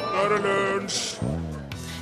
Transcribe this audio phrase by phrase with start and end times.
[0.00, 1.00] nå er det lunsj!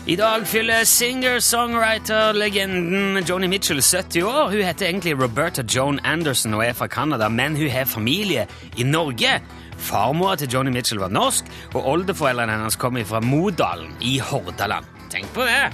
[0.09, 4.51] I dag fyller singer-songwriter-legenden Joni Mitchell 70 år.
[4.55, 8.47] Hun heter egentlig Roberta Joan Anderson og er fra Canada, men hun har familie
[8.77, 9.41] i Norge.
[9.77, 14.85] Farmora til Joni Mitchell var norsk, og oldeforeldrene hennes kom fra Modalen i Hordaland.
[15.13, 15.73] Tenk på det!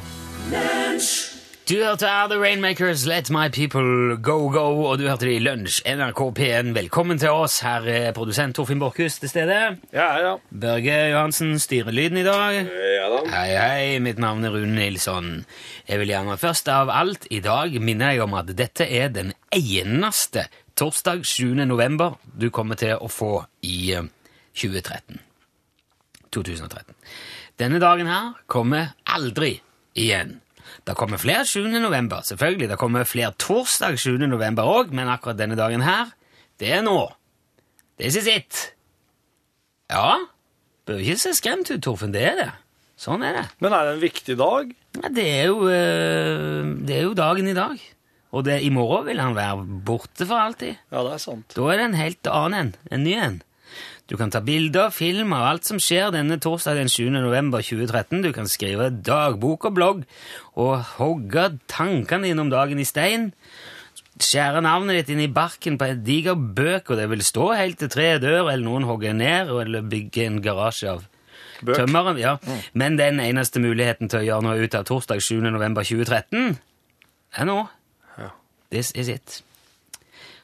[1.64, 5.78] Du hørte The Rainmakers, Let My People Go Go, og du hørte det i Lunsj,
[5.88, 6.74] NRK P1.
[6.76, 7.62] Velkommen til oss.
[7.64, 9.56] Her er produsent Torfinn Borchhus til stede.
[9.94, 10.34] Ja, ja.
[10.52, 12.58] Børge Johansen styrer lyden i dag.
[12.68, 13.22] Ja da.
[13.32, 15.46] Hei, hei, mitt navn er Rune Nilsson.
[15.88, 19.32] Jeg vil gjerne først av alt i dag minne deg om at dette er den
[19.48, 20.44] eneste
[20.76, 21.64] torsdag 7.
[21.64, 24.12] november du kommer til å få i eh,
[24.52, 25.16] 2013.
[26.28, 26.92] 2013.
[27.56, 29.62] Denne dagen her kommer aldri
[29.96, 30.42] igjen.
[30.84, 31.64] Det kommer flere 7.
[31.80, 32.68] november, selvfølgelig.
[32.68, 34.18] Det kommer flere torsdag 7.
[34.28, 36.12] november òg, men akkurat denne dagen her,
[36.60, 36.98] det er nå.
[38.00, 38.60] This is it.
[39.92, 40.18] Ja,
[40.84, 42.12] bør ikke se skremt ut, Torfinn.
[42.12, 42.50] Det er det.
[43.00, 43.46] Sånn er det.
[43.64, 44.70] Men er det en viktig dag?
[45.00, 47.80] Ja, det, er jo, eh, det er jo dagen i dag.
[48.34, 50.78] Og det, i morgen vil han være borte for alltid.
[50.92, 51.54] Ja, det er sant.
[51.56, 52.72] Da er det en helt annen en.
[52.90, 53.40] En ny en.
[54.04, 57.06] Du kan ta bilder, film av alt som skjer denne torsdag den 7.
[57.14, 58.20] november 2013.
[58.20, 60.02] Du kan skrive dagbok og blogg
[60.60, 63.30] og hogge tankene dine om dagen i stein.
[64.20, 67.80] Skjære navnet ditt inn i barken på en diger bøk, og det vil stå helt
[67.80, 71.06] til treet dør, eller noen hogger ned, eller bygger en garasje av
[71.64, 71.78] Bøk.
[71.80, 72.20] tømmeren.
[72.20, 72.36] Ja.
[72.74, 75.40] Men den eneste muligheten til å gjøre noe ut av torsdag 7.
[75.48, 76.58] november 2013
[77.40, 77.56] er nå.
[78.20, 78.28] Ja.
[78.70, 79.40] This is it.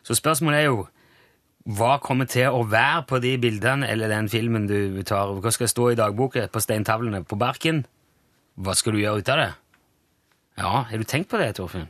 [0.03, 0.89] Så spørsmålet er jo
[1.69, 5.35] hva kommer til å være på de bildene eller den filmen du tar?
[5.45, 7.83] Hva skal stå i dagboka på steintavlene på Berken?
[8.61, 9.51] Hva skal du gjøre ut av det?
[10.61, 11.89] Ja, har du tenkt på det, Torfinn?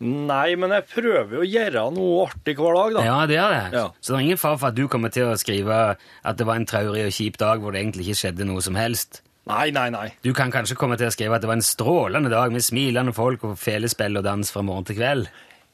[0.00, 3.02] Nei, men jeg prøver å gjøre noe artig hver dag, da.
[3.04, 3.64] Ja, det er det.
[3.76, 3.82] Ja.
[4.00, 6.56] Så det er ingen fare for at du kommer til å skrive at det var
[6.56, 9.20] en traurig og kjip dag hvor det egentlig ikke skjedde noe som helst.
[9.50, 10.06] Nei, nei, nei.
[10.24, 13.12] Du kan kanskje komme til å skrive at det var en strålende dag med smilende
[13.16, 15.28] folk og felespill og dans fra morgen til kveld.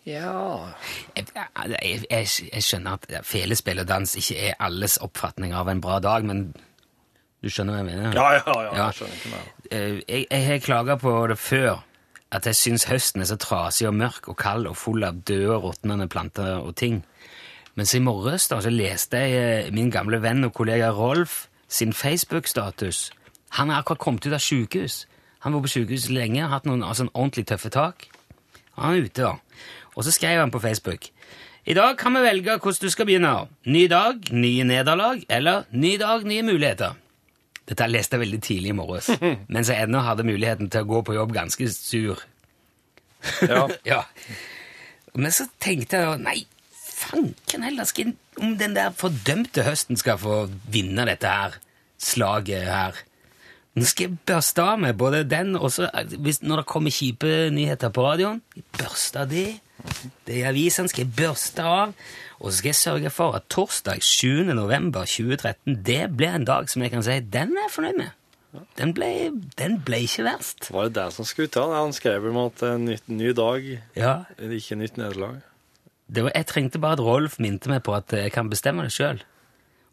[0.06, 0.68] Ja
[1.16, 5.80] Jeg, jeg, jeg, jeg skjønner at felespill og dans ikke er alles oppfatning av en
[5.82, 6.52] bra dag, men
[7.42, 8.14] du skjønner hva jeg mener?
[8.16, 8.70] Ja, ja, ja.
[8.70, 8.86] Ja.
[8.86, 9.50] Jeg skjønner ikke meg.
[9.70, 11.82] Eh, Jeg, jeg har klaga på det før,
[12.34, 15.58] at jeg syns høsten er så trasig og mørk og kald og full av døde,
[15.62, 17.02] råtnende planter og ting.
[17.76, 21.92] Mens i morges da, så leste jeg eh, min gamle venn og kollega Rolf sin
[21.92, 23.10] Facebook-status.
[23.58, 25.02] Han er akkurat kommet ut av sykehus.
[25.44, 28.06] Han var på sykehus lenge, hatt noen altså, ordentlig tøffe tak.
[28.78, 29.34] Han er ute, da.
[29.96, 31.08] Og så skrev han på Facebook.
[31.66, 33.32] I dag kan vi velge hvordan du skal begynne.
[33.66, 36.94] Ny dag, nye nederlag, eller ny dag, nye muligheter.
[37.66, 39.08] Dette leste jeg veldig tidlig i morges,
[39.52, 42.22] mens jeg ennå hadde muligheten til å gå på jobb ganske sur.
[43.42, 43.66] Ja.
[43.96, 44.04] Ja.
[45.16, 46.36] Men så tenkte jeg nei,
[46.76, 51.56] fanken heller, skal om den der fordømte høsten skal få vinne dette her
[51.98, 52.98] slaget her.
[53.76, 57.92] Nå skal jeg børste av med både den og så, når det kommer kjipe nyheter
[57.92, 58.42] på radioen,
[58.76, 59.48] børste av det.
[60.26, 61.92] Det avisen skal jeg børste av,
[62.40, 64.44] og så skal jeg sørge for at torsdag 7.
[64.56, 68.14] november 2013, det ble en dag som jeg kan si, den er jeg fornøyd med.
[68.78, 69.08] Den ble,
[69.60, 70.70] den ble ikke verst.
[70.72, 71.74] Var det det som skulle av?
[71.76, 73.66] Han skrev om at en ny, ny dag,
[73.96, 75.42] Ja, ikke nytt nederlag.
[76.08, 79.20] jeg trengte bare at Rolf minte meg på at jeg kan bestemme det sjøl.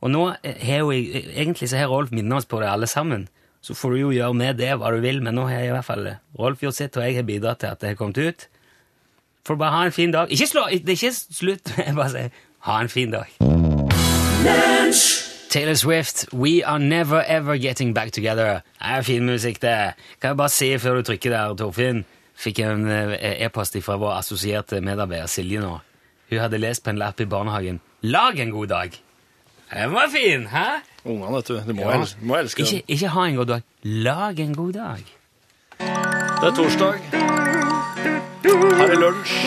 [0.04, 3.28] Og nå har jo egentlig så har Rolf minnet oss på det alle sammen.
[3.64, 5.76] Så får du jo gjøre med det hva du vil, men nå har jeg i
[5.76, 8.48] hvert fall Rolf gjort sitt, og jeg har bidratt til at det har kommet ut.
[9.48, 10.32] Får bare ha en fin dag.
[10.32, 11.74] Ikke slå, det er ikke slutt.
[11.88, 12.30] Jeg bare sier
[12.64, 13.28] ha en fin dag.
[15.50, 18.62] Taylor Swift, We Are Never Ever Getting Back Together.
[18.80, 19.94] Det er fin musikk, det.
[20.22, 22.06] Kan jeg bare se før du trykker der, Torfinn,
[22.36, 25.76] fikk en eh, e-post fra vår assosierte medarbeider Silje nå.
[26.32, 28.98] Hun hadde lest på en lapp i barnehagen 'Lag en god dag'.
[29.74, 30.66] Den var fin, hæ?
[31.06, 31.60] Ungene, vet du.
[31.68, 32.02] De må, Ja.
[32.02, 33.62] el må elske Ikke, ikke ha en god dag.
[33.84, 35.04] Lag en god dag.
[35.80, 37.23] Det er torsdag.
[38.04, 39.38] Her er lunsj.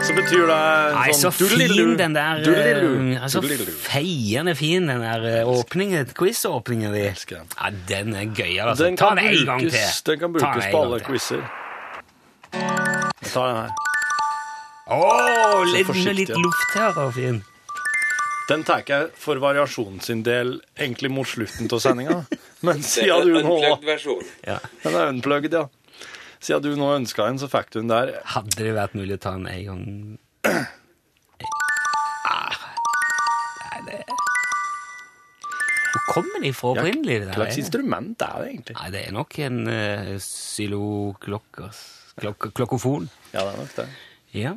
[0.00, 0.56] Så betyr det
[0.96, 3.74] Nei, så sånn fin den der eh, Doodle-doo.
[3.84, 7.20] Feiende fin den der eh, åpningen, quiz-åpningen din.
[7.34, 8.86] Ja, den er gøy, altså.
[8.86, 9.76] Den Ta den en gang til.
[10.08, 11.44] den kan brukes på alle quizer.
[12.50, 13.70] Ta den her.
[14.90, 16.16] Åh, litt, forsiktig.
[16.24, 17.42] litt luft her, og fin.
[18.50, 22.16] Den tar jeg for variasjonen sin del egentlig mot slutten av sendinga.
[22.66, 23.60] Men siden du nå
[24.48, 24.58] Ja.
[24.82, 25.68] Den er unplugged, ja.
[26.40, 28.14] Siden du nå ønska en, så fikk du en der.
[28.32, 29.82] Hadde det vært mulig å ta en en gang
[32.24, 32.56] ah.
[33.60, 33.98] Nei, det
[35.90, 37.18] Hvor kommer de fra opprinnelig?
[37.20, 38.76] det Hva slags instrument er det egentlig?
[38.80, 41.82] Nei, det er nok en uh, xyloklokkers
[42.20, 43.08] klok Klokkofon.
[43.32, 43.88] Ja, det er nok det.
[44.36, 44.56] Ja.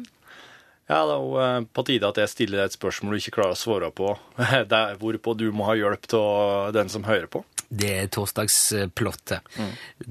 [0.90, 3.38] Ja, det er jo eh, på tide at jeg stiller deg et spørsmål du ikke
[3.38, 4.10] klarer å svare på.
[5.00, 7.44] Hvorpå du må ha hjelp av den som hører på.
[7.74, 9.54] Det er torsdagsplottet.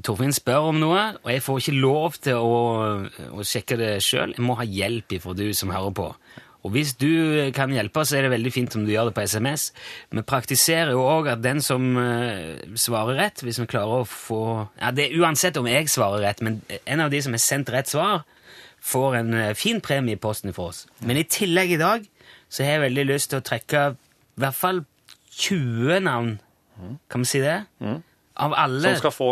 [0.03, 2.57] Torfinn spør om noe, og jeg får ikke lov til å,
[3.31, 4.35] å sjekke det sjøl.
[4.35, 6.09] Jeg må ha hjelp ifra du som hører på.
[6.63, 7.11] Og hvis du
[7.55, 9.71] kan hjelpe, så er det veldig fint om du gjør det på SMS.
[10.15, 14.43] Vi praktiserer jo òg at den som eh, svarer rett, hvis vi klarer å få
[14.79, 17.73] Ja, det er uansett om jeg svarer rett, men en av de som har sendt
[17.75, 18.23] rett svar,
[18.83, 20.87] får en eh, fin premie i posten for oss.
[21.03, 22.07] Men i tillegg i dag
[22.47, 24.83] så har jeg veldig lyst til å trekke i hvert fall
[25.33, 26.37] 20 navn,
[27.11, 27.59] kan vi si det?
[28.37, 29.31] Av alle Som skal få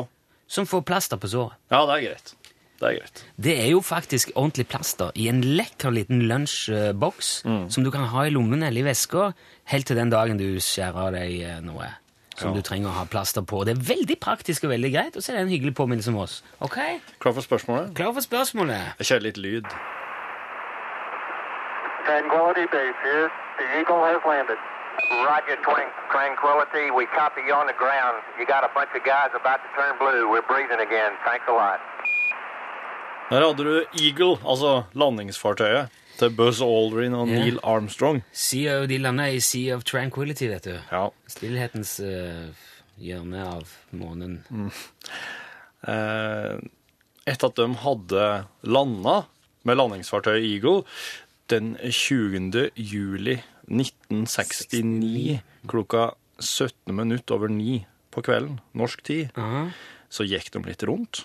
[0.51, 1.55] som får plaster på såret.
[1.71, 2.33] Ja, det er greit.
[2.81, 3.21] Det er greit.
[3.39, 7.29] Det er jo faktisk ordentlig plaster i en lekker liten lunsjboks
[7.71, 9.29] som du kan ha i lommen eller i veska
[9.71, 11.87] helt til den dagen du skjærer av deg eh, noe
[12.41, 12.57] som Ja.
[12.57, 13.63] du trenger å ha plaster på.
[13.69, 16.17] Det er veldig praktisk og veldig greit, og så er det en hyggelig påminnelse om
[16.25, 16.43] oss.
[16.65, 16.79] Ok?
[17.21, 17.95] Klar for spørsmålet?
[17.95, 18.95] Klar for spørsmålet?
[18.99, 19.67] Jeg kjører litt lyd.
[22.09, 23.29] Tranquility Base here.
[23.61, 24.59] The Eagle has landed.
[25.31, 25.57] Roger,
[26.17, 26.87] Tranquility.
[26.99, 28.17] We copy you on the ground.
[28.39, 30.23] You got a bunch of guys about to turn blue.
[30.33, 31.13] We're breathing again.
[31.29, 31.81] Thanks a lot.
[33.31, 35.89] Der hadde du Eagle, altså landingsfartøyet
[36.19, 38.25] til Buzz Aldrin og Neil Neil Armstrong.
[38.33, 40.75] Sea of, de landa i Sea of Tranquility, vet du.
[40.91, 41.05] Ja.
[41.31, 42.51] Stillhetens uh,
[42.99, 44.41] hjørne av månen.
[45.89, 46.57] Eh,
[47.31, 48.27] etter at de hadde
[48.67, 49.17] landa
[49.63, 50.83] med landingsfartøyet Eagle
[51.51, 52.71] den 20.
[52.77, 53.39] juli
[53.71, 55.41] 1969
[55.71, 59.69] klokka 17 minutt over ni på kvelden, norsk tid, Aha.
[60.11, 61.25] så gikk de litt rundt.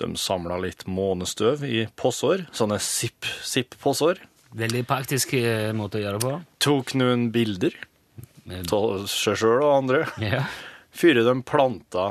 [0.00, 4.20] De samla litt månestøv i possår, sånne zipp-zipp-possår.
[4.56, 6.36] Veldig praktisk eh, måte å gjøre det på.
[6.64, 7.74] Tok noen bilder
[8.72, 10.04] av seg sjøl og andre.
[10.22, 10.44] Ja.
[10.96, 12.06] Før de planta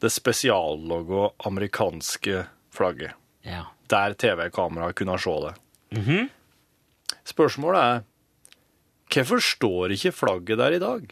[0.00, 3.12] det spesiallogo amerikanske flagget.
[3.44, 3.66] ja.
[3.90, 5.54] der TV-kameraet kunne se det.
[5.98, 6.28] Mhm.
[7.26, 8.04] Spørsmålet er
[9.10, 11.08] hvorfor står ikke flagget der i dag?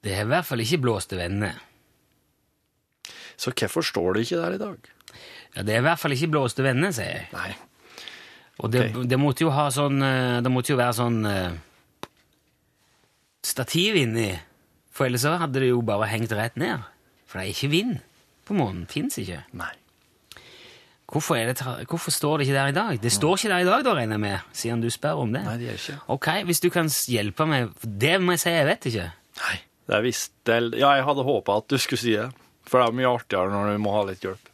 [0.00, 1.50] Det er i hvert fall ikke blåste vende.
[3.40, 4.92] Så hvorfor står det ikke der i dag?
[5.56, 7.26] Ja, det er i hvert fall ikke blåste vende, sier jeg.
[7.34, 7.50] Nei.
[8.60, 9.08] Og det, okay.
[9.08, 11.54] det måtte jo ha sånn eh, Det måtte jo være sånn eh,
[13.40, 14.34] stativ inni,
[14.92, 16.84] for ellers hadde det jo bare hengt rett ned.
[17.24, 17.94] For det er ikke vind
[18.44, 18.84] på månen.
[18.90, 19.40] Fins ikke.
[19.56, 19.72] Nei.
[21.10, 21.56] Hvorfor, det,
[21.90, 23.00] hvorfor står det ikke der i dag?
[23.02, 25.42] Det står ikke der i dag, da, regner jeg med, siden du spør om det.
[25.46, 25.96] Nei, det gjør ikke.
[26.14, 29.08] Ok, hvis du kan hjelpe meg Det må jeg si, jeg vet ikke.
[29.40, 29.56] Nei.
[29.90, 32.28] Det er visst Ja, jeg hadde håpa at du skulle si det.
[32.70, 34.50] For det er mye artigere når du må ha litt hjelp.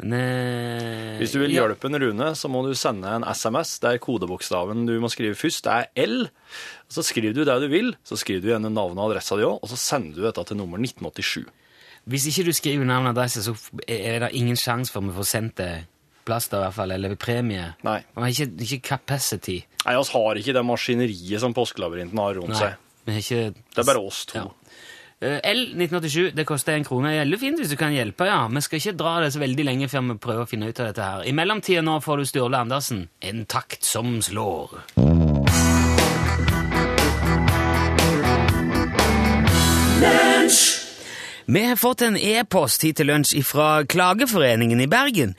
[0.00, 3.98] Men, eh, Hvis du vil hjelpe en Rune, så må du sende en SMS der
[4.00, 6.28] kodebokstaven du må skrive først, det er L.
[6.88, 9.60] Så skriver du det du vil, så skriver du igjen navnet og adressa di òg,
[9.60, 11.44] og så sender du dette til nummer 1987.
[12.08, 13.54] Hvis ikke du skriver navn og adresse, så
[13.86, 15.72] er det ingen sjanse for at vi får sendt det
[16.26, 17.72] plaster, i hvert fall, eller premie.
[17.86, 17.98] Nei.
[18.14, 19.60] Vi har ikke, ikke capacity.
[19.86, 22.96] Nei, oss har ikke det maskineriet som påskelabyrinten har rundt Nei, seg.
[23.06, 23.62] vi har ikke...
[23.74, 24.42] Det er bare oss to.
[24.42, 24.48] Ja.
[25.20, 27.12] Eh, L 1987, det koster en krone.
[27.12, 28.40] Gjelder fint hvis du kan hjelpe, ja.
[28.48, 30.90] Vi skal ikke dra det så veldig lenge før vi prøver å finne ut av
[30.92, 31.26] dette her.
[31.28, 33.06] I mellomtida nå får du Sturle Andersen.
[33.20, 34.80] En takt som slår.
[41.52, 45.32] Vi har fått en e-post hit til lunsj fra Klageforeningen i Bergen.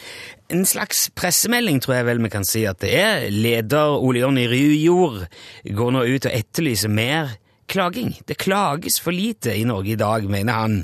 [0.52, 3.30] En slags pressemelding, tror jeg vel vi kan si at det er.
[3.32, 5.22] Leder Ole Jonny Ryjord
[5.72, 7.32] går nå ut og etterlyser mer
[7.72, 8.14] klaging.
[8.28, 10.80] Det klages for lite i Norge i dag, mener han.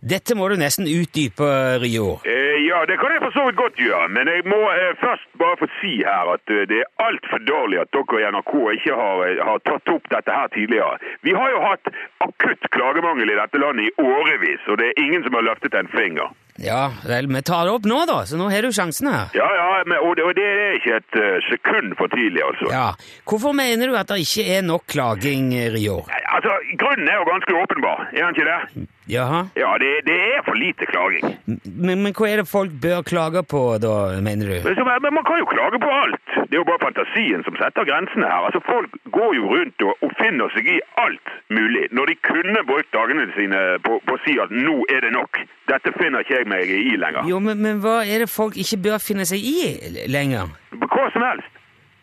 [0.00, 1.50] Dette må du nesten utdype,
[1.82, 2.18] Rio.
[2.24, 5.28] Eh, Ja, det kan jeg for så vidt godt gjøre, men jeg må eh, først
[5.40, 8.98] bare få si her at uh, det er altfor dårlig at dere i NRK ikke
[8.98, 10.98] har, eh, har tatt opp dette her tidligere.
[11.26, 11.88] Vi har jo hatt
[12.26, 15.90] akutt klagemangel i dette landet i årevis, og det er ingen som har løftet en
[15.94, 16.34] finger.
[16.58, 19.30] Ja, vel, vi tar det opp nå, da, så nå har du sjansen her.
[19.38, 22.70] Ja, ja, men, og, det, og det er ikke et uh, sekund for tidlig, altså.
[22.74, 22.88] Ja,
[23.30, 25.52] Hvorfor mener du at det ikke er nok klaging?
[25.54, 28.88] Nei, Altså, Grunnen er jo ganske åpenbar, er den ikke det?
[29.08, 29.40] Jaha?
[29.56, 31.36] Ja, det, det er for lite klaging.
[31.64, 34.56] Men, men hva er det folk bør klage på, da, mener du?
[34.68, 36.34] Men, men man kan jo klage på alt.
[36.48, 38.44] Det er jo bare fantasien som setter grensene her.
[38.48, 42.90] Altså, Folk går jo rundt og, finner seg i alt mulig, når de kunne brukt
[42.92, 45.40] dagene sine på, på å si at nå er det nok.
[45.70, 47.28] Dette finner ikke jeg meg i lenger.
[47.28, 50.52] Jo, men, men hva er det folk ikke bør finne seg i lenger?
[50.84, 51.54] Hva som helst.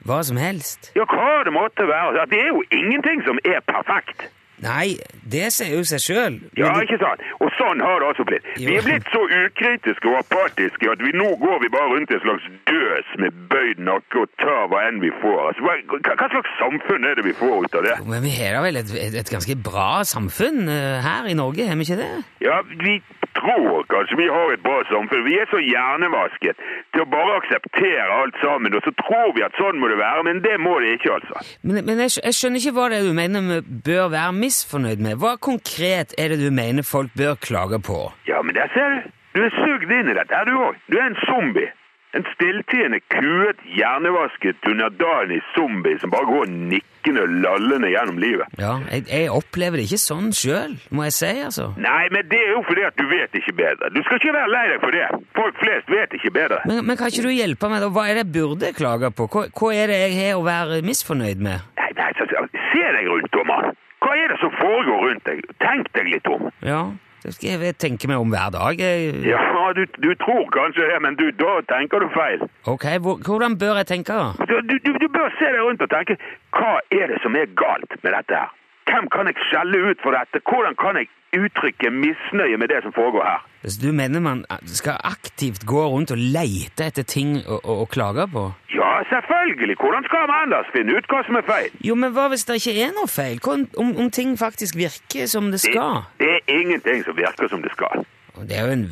[0.05, 0.91] Hva som helst?
[0.97, 2.25] Ja, hva det måtte være.
[2.29, 4.27] Det er jo ingenting som er perfekt.
[4.63, 4.95] Nei,
[5.27, 6.37] det sier jo seg sjøl.
[6.55, 7.23] Ja, ikke sant?
[7.43, 8.45] Og sånn har det altså blitt.
[8.55, 8.69] Jo.
[8.69, 12.17] Vi er blitt så ukritiske og apatiske at vi nå går vi bare rundt i
[12.17, 15.41] en slags døs med bøyd nakke og tar hva enn vi får.
[15.49, 15.75] Altså, hva,
[16.15, 17.97] hva slags samfunn er det vi får ut av det?
[18.07, 21.67] Men vi har da vel et, et, et ganske bra samfunn eh, her i Norge,
[21.67, 22.11] har vi ikke det?
[22.45, 22.99] Ja, vi
[23.39, 25.25] tror kanskje vi har et bra samfunn.
[25.27, 26.61] Vi er så hjernevasket
[26.93, 30.25] til å bare akseptere alt sammen, og så tror vi at sånn må det være,
[30.29, 31.45] men det må det ikke, altså.
[31.63, 35.05] Men, men jeg, jeg skjønner ikke hva det er du mener vi bør være misfornøyd
[35.07, 35.19] med.
[35.21, 37.99] Hva konkret er det du mener folk bør klage på?
[38.29, 39.11] Ja, men der ser du.
[39.35, 40.77] Du er sugd inn i dette, er du òg.
[40.87, 41.67] Du er en zombie.
[42.15, 48.53] En stilltiende, kuet, hjernevasket, underdanig zombie som bare går nikkende og lallende gjennom livet.
[48.61, 51.67] Ja, jeg, jeg opplever det ikke sånn sjøl, må jeg si, altså.
[51.81, 53.91] Nei, men det er jo fordi at du vet ikke bedre.
[53.91, 55.09] Du skal ikke være lei deg for det.
[55.35, 56.61] Folk flest vet ikke bedre.
[56.71, 57.91] Men, men kan ikke du hjelpe meg, da?
[57.97, 59.27] Hva er det jeg burde klage på?
[59.35, 61.71] Hva, hva er det jeg har å være misfornøyd med?
[61.81, 63.73] Nei, nei, se deg rundt om, mann.
[64.05, 65.43] Hva er det som foregår rundt deg?
[65.63, 66.47] Tenk deg litt om.
[66.63, 66.85] Ja,
[67.33, 68.79] skal jeg tenke meg om hver dag.
[68.79, 69.41] Jeg, Ja,
[69.77, 72.45] du, du tror kanskje det, men du, da tenker du feil.
[72.69, 74.13] Ok, hvor, hvordan bør jeg tenke?
[74.13, 74.45] da?
[74.49, 76.17] Du, du, du bør se deg rundt og tenke,
[76.55, 78.53] hva er det som er galt med dette her?
[78.85, 80.41] Hvem kan jeg skjelle ut for dette?
[80.45, 83.41] Hvordan kan jeg uttrykke misnøye med det som foregår her?
[83.65, 87.87] Så du mener man skal aktivt gå rundt og leite etter ting å, å, å
[87.89, 88.43] klage på?
[88.75, 89.75] Ja, selvfølgelig.
[89.81, 91.73] Hvordan skal man ellers finne ut hva som er feil?
[91.89, 93.41] Jo, men hva hvis det ikke er noe feil?
[93.41, 93.65] Om,
[94.05, 96.05] om ting faktisk virker som det Det, skal?
[96.21, 98.05] det er ingenting som virker som det skal.
[98.45, 98.87] Det er jo en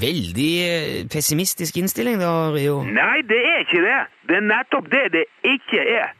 [0.00, 2.80] veldig eh, pessimistisk innstilling, da, Rio.
[2.86, 4.00] Nei, det er ikke det.
[4.30, 6.12] Det er nettopp det det ikke er.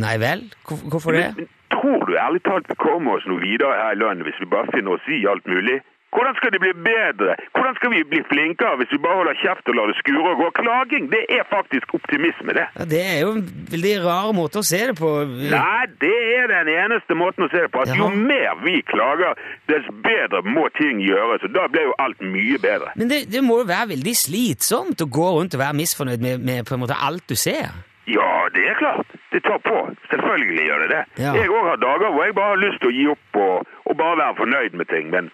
[0.00, 0.46] Nei vel?
[0.64, 1.26] Hvor, hvorfor det?
[1.36, 4.52] Men, tror du ærlig talt vi kommer oss noe videre her i landet hvis vi
[4.56, 5.80] bare finner oss i alt mulig?
[6.14, 7.32] Hvordan skal det bli bedre?
[7.54, 10.38] Hvordan skal vi bli flinkere hvis vi bare holder kjeft og lar det skure og
[10.42, 10.48] gå?
[10.58, 12.66] Klaging, det er faktisk optimisme, det.
[12.78, 15.10] Ja, det er jo en veldig rar måte å se det på.
[15.54, 17.84] Nei, det er den eneste måten å se det på.
[17.84, 19.38] At jo mer vi klager,
[19.70, 21.46] dess bedre må ting gjøres.
[21.46, 22.90] Og da blir jo alt mye bedre.
[22.98, 26.42] Men det, det må jo være veldig slitsomt å gå rundt og være misfornøyd med,
[26.42, 27.70] med på en måte alt du ser.
[28.10, 29.12] Ja, det er klart.
[29.32, 29.76] Det tar på.
[30.10, 31.02] Selvfølgelig gjør det det.
[31.22, 31.34] Ja.
[31.38, 33.96] Jeg òg har dager hvor jeg bare har lyst til å gi opp og, og
[34.00, 35.10] bare være fornøyd med ting.
[35.14, 35.30] Men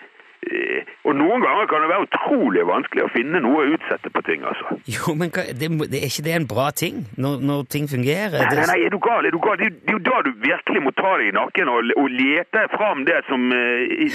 [1.07, 4.43] Og noen ganger kan det være utrolig vanskelig å finne noe å utsette på ting,
[4.47, 4.77] altså.
[4.91, 8.37] Jo, men hva, det, det er ikke det en bra ting når, når ting fungerer?
[8.43, 9.27] Nei, nei, nei, er du gal?
[9.27, 9.59] Er du gal?
[9.61, 13.05] Det, er- jo da du virkelig må ta deg i nakken og, og lete fram
[13.07, 14.07] det som eh,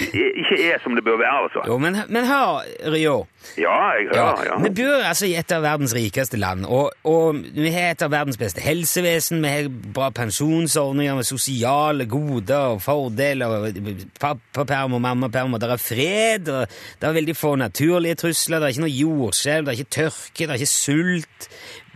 [0.42, 1.64] ikke er som det bør være, altså.
[1.68, 2.60] Jo, men, men hør,
[2.94, 3.16] Rio.
[3.58, 4.58] Ja, jeg hører, ja.
[4.62, 8.12] Vi bor altså i et av verdens rikeste land, og, og vi har et av
[8.14, 15.02] verdens beste helsevesen, vi har bra pensjonsordninger med sosiale goder og fordeler, og pappaperm og
[15.08, 16.20] mammaperm, og det er fred,
[16.52, 19.96] og det er veldig få naturlige trusler, det er ikke noe jordskjelv, det er ikke
[19.98, 21.48] tørke, det er ikke sult.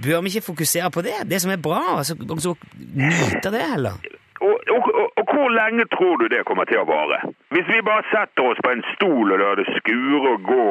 [0.03, 1.17] Bør vi ikke fokusere på det?
[1.31, 4.01] Det som er bra, altså, og så nyte det heller?
[4.41, 7.21] Og, og, og, og hvor lenge tror du det kommer til å vare?
[7.55, 10.67] Hvis vi bare setter oss på en stol og lar det skure og gå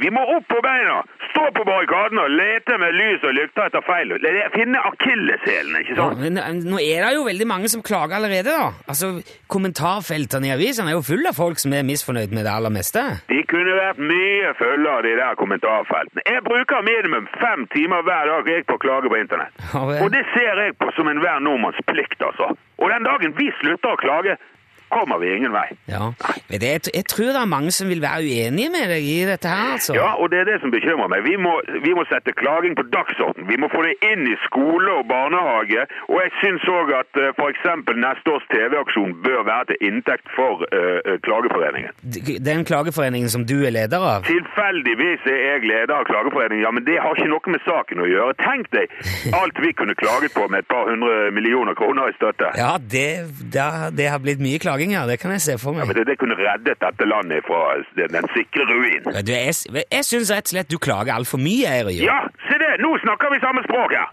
[0.00, 1.00] Vi må opp på beina!
[1.30, 4.14] Stå på barrikadene og lete med lys og lykter etter feil.
[4.54, 6.22] Finne akilleshælene, ikke Ja, sant?
[6.22, 8.70] men eh, nå er det jo veldig mange som klager allerede, da.
[8.90, 9.10] Altså,
[9.52, 13.02] Kommentarfeltene i avisene er jo fulle av folk som er misfornøyd med det aller meste.
[13.28, 16.24] De kunne vært mye fullere, de der kommentarfeltene.
[16.26, 19.52] Jeg bruker minimum fem timer hver dag jeg på å klage på internett.
[19.74, 19.84] Ja.
[20.00, 22.50] Og det ser jeg på som enhver nordmanns plikt, altså.
[22.80, 24.36] Og den dagen vi slutter å klage,
[24.90, 25.66] kommer vi ingen vei.
[25.90, 26.10] Ja,
[26.50, 29.74] du, jeg, tror det er mange som vil være uenige med deg i dette her,
[29.76, 29.94] altså.
[29.98, 31.24] Ja, og det er det som bekymrer meg.
[31.26, 31.54] Vi må,
[31.86, 33.48] vi må sette klaging på dagsorden.
[33.50, 35.86] Vi må få det inn i skole og barnehage.
[36.10, 37.66] Og jeg syns òg at uh, f.eks.
[38.06, 41.92] neste års TV-aksjon bør være til inntekt for uh, eh, Klageforeningen.
[42.50, 44.26] Den klageforeningen som du er leder av.
[44.28, 48.08] Tilfeldigvis er jeg leder av Klageforeningen, ja, men det har ikke noe med saken å
[48.08, 48.36] gjøre.
[48.40, 48.92] Tenk deg
[49.36, 52.50] alt vi kunne klaget på med et par hundre millioner kroner i støtte.
[52.58, 53.06] Ja, det,
[53.54, 53.66] det,
[53.98, 55.02] det har blitt mye klaging, ja.
[55.06, 57.60] Det kan jeg se for Men det, det kunne reddet dette landet fra
[57.98, 59.04] den, den sikre ruin.
[59.20, 62.00] Du, jeg, jeg syns rett og slett du klager altfor mye, Eirik.
[62.06, 62.78] Ja, se det!
[62.80, 64.08] Nå snakker vi samme språk her!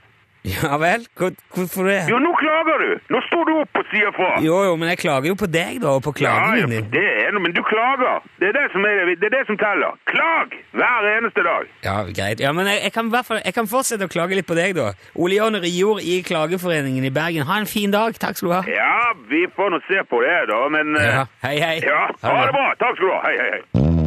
[0.55, 1.05] Ja vel?
[1.17, 1.99] Hvor- Hvorfor det?
[2.11, 2.89] Jo, nå klager du!
[3.13, 4.29] Nå står du opp og sier fra.
[4.45, 6.89] Jo, jo, men jeg klager jo på deg, da, og på Ja, ja, klagen din.
[6.93, 8.21] det er noe, men du klager.
[8.39, 9.97] Det er det som, er, det er det som teller.
[10.11, 11.65] Klag hver eneste dag.
[11.83, 12.39] Ja, greit.
[12.43, 14.91] Ja, men jeg, jeg, kan, fall- jeg kan fortsette å klage litt på deg, da.
[15.17, 17.47] Ole Jon Rior i Klageforeningen i Bergen.
[17.49, 18.13] Ha en fin dag.
[18.21, 18.63] Takk skal du ha.
[18.69, 21.77] Ja, vi får nå se på det, da, men eh, Ja, hei, hei.
[21.85, 22.67] Ja, ha det bra.
[22.79, 23.21] Takk skal du ha.
[23.27, 24.06] Hei, hei, hei.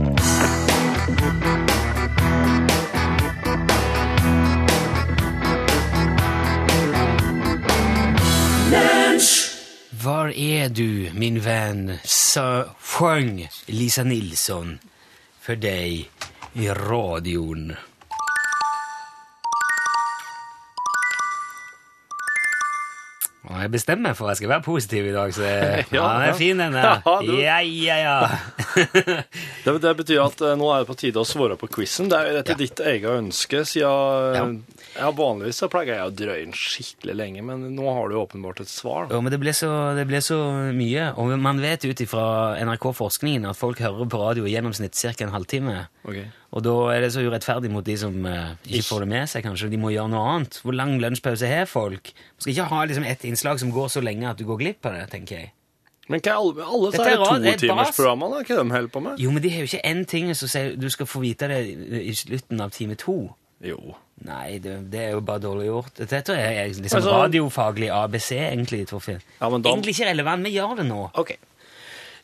[10.03, 14.79] Var er du, min venn, så sjøng Lisa Nilsson
[15.43, 16.07] for deg
[16.55, 17.75] i radioen.
[23.61, 26.05] Og jeg bestemmer meg for at jeg skal være positiv i dag, så ja, Ja,
[26.09, 26.37] den er ja.
[26.39, 27.03] fin, den der.
[27.45, 28.15] Ja, ja, ja.
[29.65, 32.09] Det, det betyr at eh, nå er det på tide å svare på quizen.
[32.11, 34.63] Det er etter ditt eget ønske, siden
[34.97, 35.11] ja.
[35.17, 38.73] Vanligvis så pleier jeg å drøye den skikkelig lenge, men nå har du åpenbart et
[38.73, 39.07] svar.
[39.11, 39.19] da.
[39.19, 40.39] Jo, men det ble, så, det ble så
[40.73, 42.25] mye, og man vet ut ifra
[42.65, 45.13] NRK-forskningen at folk hører på radio i gjennomsnitt ca.
[45.27, 45.77] en halvtime.
[46.09, 46.23] Ok.
[46.53, 49.45] Og da er det så urettferdig mot de som eh, ikke får det med seg,
[49.47, 49.69] kanskje.
[49.71, 50.57] De må gjøre noe annet.
[50.65, 52.11] Hvor lang lunsjpause har folk?
[52.17, 54.87] Man skal ikke ha liksom, et innslag som går så lenge at du går glipp
[54.91, 55.53] av det, tenker jeg.
[56.11, 57.21] Men hva alle, alle Dette er
[57.53, 59.21] et totimersprogrammene, hva de holder på med?
[59.23, 61.61] Jo, men de har jo ikke én ting som sier du skal få vite det
[62.03, 63.15] i slutten av time to.
[63.63, 63.79] Jo.
[64.27, 66.01] Nei, det, det er jo bare dårlig gjort.
[66.01, 69.23] Dette er liksom Altså- radiofaglig ABC, egentlig, Torfinn.
[69.39, 70.99] Ja, men da- Egentlig ikke relevant, vi gjør det nå.
[71.15, 71.37] Ok.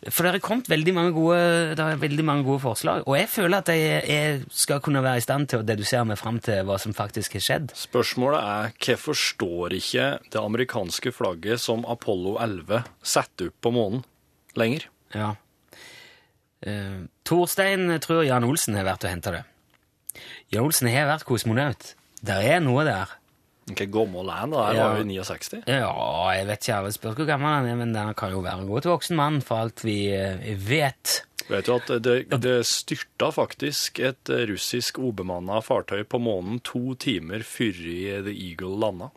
[0.05, 1.39] For det har kommet veldig mange gode,
[1.79, 5.23] det er veldig mange gode forslag, og jeg føler at jeg, jeg skal kunne være
[5.23, 7.73] i stand til å dedusere meg fram til hva som faktisk har skjedd.
[7.81, 14.05] Spørsmålet er hvorfor står ikke det amerikanske flagget som Apollo 11 setter opp på månen
[14.61, 14.89] lenger?
[15.17, 15.33] Ja.
[16.67, 19.45] Uh, Torstein tror Jan Olsen har vært og henta det.
[20.53, 21.95] Jan Olsen har vært kosmonaut.
[22.27, 23.17] Der er noe der.
[23.67, 24.53] Hva gammel er han?
[24.55, 24.65] da?
[24.69, 25.63] Han var jo 69.
[25.67, 25.89] Ja,
[26.37, 28.71] jeg vet ikke, Jeg spør hvor gammel han er, men han kan jo være en
[28.71, 31.23] godt voksen mann, for alt vi eh, vet.
[31.51, 37.43] Vet du at det, det styrta faktisk et russisk ubemanna fartøy på månen to timer
[37.47, 37.83] før
[38.27, 39.11] The Eagle landa.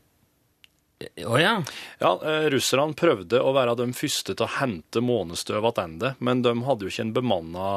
[0.99, 1.53] Å ja.
[2.01, 6.51] Ja, eh, russerne prøvde å være de første til å hente månestøv tilbake, men de
[6.65, 7.67] hadde jo ikke en bemanna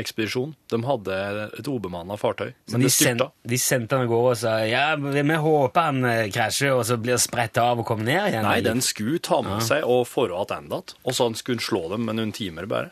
[0.00, 0.56] ekspedisjon.
[0.72, 1.18] De hadde
[1.60, 2.50] et ubemanna fartøy.
[2.72, 6.24] Men de, sen, de sendte han av gårde og sa ja, vi håper han eh,
[6.34, 8.48] krasjer, og så blir spredt av og kommer ned igjen.
[8.48, 12.08] Nei, den skulle ta med seg og forå tilbake, og så skulle han slå dem
[12.08, 12.90] med noen timer bare.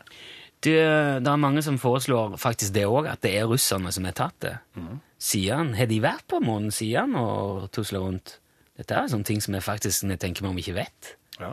[0.63, 0.77] Det,
[1.19, 4.37] det er mange som foreslår faktisk det òg, at det er russerne som har tatt
[4.45, 4.53] det.
[4.79, 8.37] Sier Siden, Har de vært på månen siden og tusla rundt?
[8.79, 11.13] Dette er sånne ting som jeg faktisk jeg tenker meg om ikke vet.
[11.39, 11.51] Ja.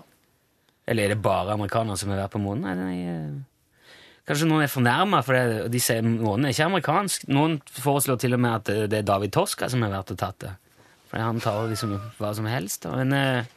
[0.89, 2.81] Eller er det bare amerikanere som har vært på månen?
[2.81, 3.47] Nei, eh,
[4.31, 7.25] Kanskje noen er fornærma for det, de sier månen er ikke amerikansk.
[7.33, 10.19] Noen foreslår til og med at det det er David Toska som har vært og
[10.21, 10.53] tatt det.
[11.11, 12.87] For han tar liksom hva som helst.
[12.87, 13.49] Men eh,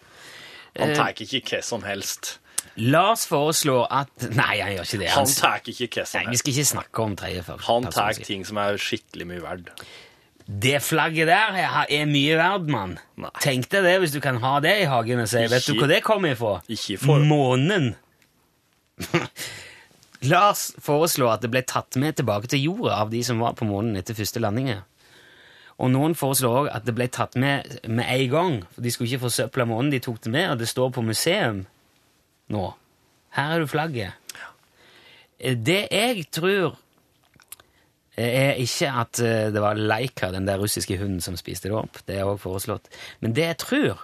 [0.79, 2.39] Han Eh, tar ikke hva som helst.
[2.81, 5.09] Lars foreslår at Nei, han gjør ikke det.
[5.13, 6.25] Han tar ikke hva som helst.
[6.25, 7.67] Nei, vi skal ikke snakke om tredje først.
[7.67, 9.69] Han tar ting som er skikkelig mye verd.
[10.47, 12.97] Det flagget der er, mye verd, mann.
[13.41, 15.87] Tenk deg det hvis du kan ha det i hagen og si Vet du hvor
[15.91, 16.57] det kommer ifra?
[16.67, 17.93] Ikke for- Månen.
[20.23, 23.67] Lars foreslår at det ble tatt med tilbake til jorda av de som var på
[23.67, 24.83] månen etter første landinger.
[25.81, 28.59] Og noen foreslår også at det ble tatt med med en gang.
[28.75, 31.65] For de skulle ikke forsøple månen, de tok det med, og det står på museum
[32.53, 32.65] nå.
[33.35, 34.13] Her er du flagget.
[35.43, 36.77] Det jeg tror
[38.19, 42.01] er ikke at eh, det var Leica, den der russiske hunden, som spiste det opp.
[42.07, 42.91] Det er også foreslått.
[43.21, 44.03] Men det jeg tror,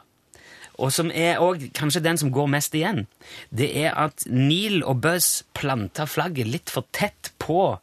[0.80, 3.06] og som er også kanskje den som går mest igjen,
[3.52, 7.76] det er at Neil og Buzz planta flagget litt for tett på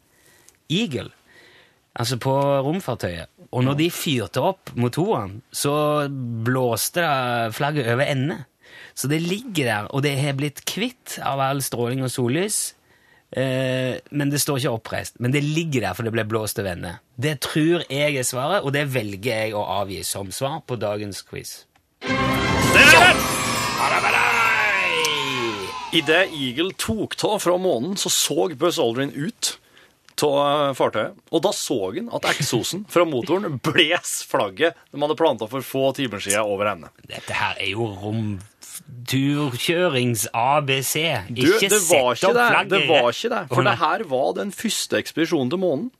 [0.73, 1.11] Eagle,
[1.95, 2.35] altså på
[2.67, 3.31] romfartøyet.
[3.55, 7.05] Og når de fyrte opp motoren, så blåste
[7.55, 8.41] flagget over ende.
[8.97, 12.76] Så det ligger der, og det har blitt kvitt av all stråling og sollys.
[13.31, 15.19] Eh, men det står ikke oppreist.
[15.19, 16.97] Men det ligger der, for det ble blåst til vende.
[17.17, 21.25] Det tror jeg er svaret, og det velger jeg å avgi som svar på dagens
[21.27, 21.65] quiz.
[25.97, 29.57] Idet Eagle tok av fra månen, så så Buzz Aldrin ut
[30.25, 31.17] av fartøyet.
[31.33, 35.93] Og da så han at eksosen fra motoren bles flagget de hadde planta for få
[35.97, 36.89] timer siden, over ende.
[37.09, 38.56] Dette her er jo romturkjørings-ABC.
[38.87, 39.51] Du,
[41.31, 43.43] Ikke sett opp flagget Det var ikke det.
[43.51, 45.91] For oh, det her var den første ekspedisjonen til månen.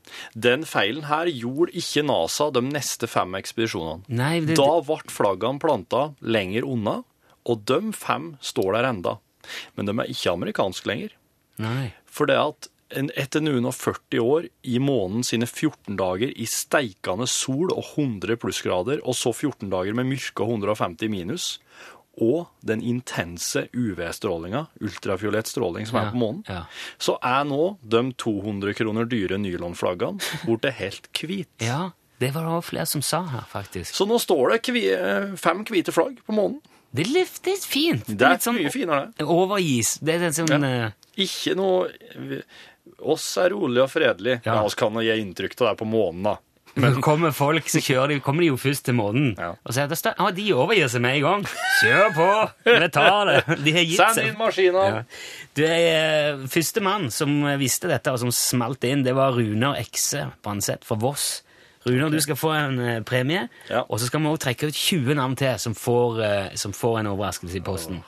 [0.47, 4.07] Den feilen her gjorde ikke NASA de neste fem ekspedisjonene.
[4.07, 7.01] Nei, det, Da ble flaggene planta lenger unna,
[7.47, 9.17] og de fem står der enda.
[9.75, 11.15] Men de er ikke amerikanske lenger.
[11.63, 11.93] nei.
[12.07, 17.27] For det at etter noen og 40 år i månen sine 14 dager i steikende
[17.27, 21.47] sol og 100 plussgrader, og så 14 dager med mørke og 150 minus,
[22.17, 26.63] og den intense UV-strålinga, ultrafiolett stråling som Ja, er på månen, ja.
[26.97, 31.61] så er nå de 200 kroner dyre nylonflaggene borte helt hvite.
[31.67, 33.93] Ja, det var det flere som sa her, faktisk.
[33.93, 34.81] Så nå står det kvi,
[35.37, 36.57] fem hvite flagg på månen.
[36.89, 37.03] Det
[37.43, 38.07] det er fint.
[38.07, 39.11] Det er sånn mye finere.
[39.17, 39.25] det.
[39.27, 39.97] overgis.
[40.01, 40.87] Det er sånn Ja.
[40.87, 42.41] eh, Ikke noe
[43.03, 44.41] Oss er rolige og fredelige.
[44.45, 44.55] Ja.
[44.55, 46.37] Men oss kan gi inntrykk av det på månen, da.
[46.83, 49.31] Når kommer folk, så kjører de, kommer de jo først til månen.
[49.37, 49.53] Ja.
[49.63, 51.47] Og så er det ah, de overgir seg med en gang.
[51.81, 52.29] Kjør på!
[52.83, 53.39] Vi tar det.
[53.65, 54.29] De har gitt Send seg.
[54.31, 54.99] inn maskiner!
[54.99, 55.01] Ja.
[55.57, 59.79] Du er eh, Første mann som visste dette, og som smalt inn, det var Runar
[59.81, 61.27] Ekse Branseth fra Voss.
[61.87, 63.81] Runar, du skal få en eh, premie, Ja.
[63.89, 66.99] og så skal vi også trekke ut 20 navn til som får, eh, som får
[66.99, 68.03] en overraskelse i posten.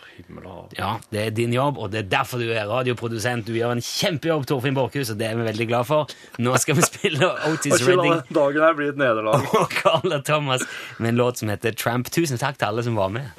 [0.45, 0.73] Og.
[0.77, 3.45] Ja, det er din jobb, og det er derfor du er radioprodusent.
[3.47, 6.07] Du gjør en kjempejobb, Torfinn Borchhus, og det er vi veldig glad for.
[6.39, 9.45] Nå skal vi spille Otis Redding dagen her blir et nederlag.
[9.59, 10.61] og Carla Thomas
[10.99, 12.09] med en låt som heter Tramp.
[12.11, 13.29] Tusen takk til alle som var med.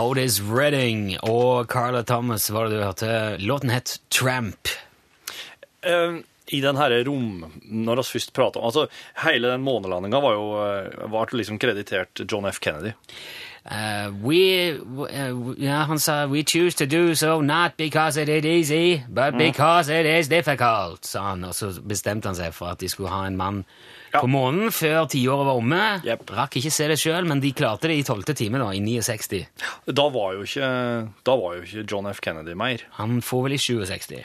[0.00, 3.36] Otis Redding og Carla Thomas var det du hørte.
[3.44, 4.68] Låten het Tramp.
[5.84, 8.86] Uh, I den her rom, når vi først prater om Altså,
[9.24, 12.60] hele den månelandinga var jo eh, var liksom kreditert John F.
[12.60, 12.92] Kennedy.
[13.64, 18.44] Uh, we, uh, ja, han sa We choose to do so not because it is
[18.44, 21.44] easy, but because it is difficult, sa han.
[21.44, 23.64] Og så bestemte han seg for at de skulle ha en mann.
[24.14, 25.82] På månen før tiåret var omme.
[26.06, 26.32] Yep.
[26.36, 29.42] Rakk ikke se det sjøl, men de klarte det i tolvte time, da, i 69.
[29.88, 30.72] Da var jo ikke,
[31.26, 32.22] da var jo ikke John F.
[32.24, 32.84] Kennedy mer.
[32.98, 34.18] Han får vel i 67.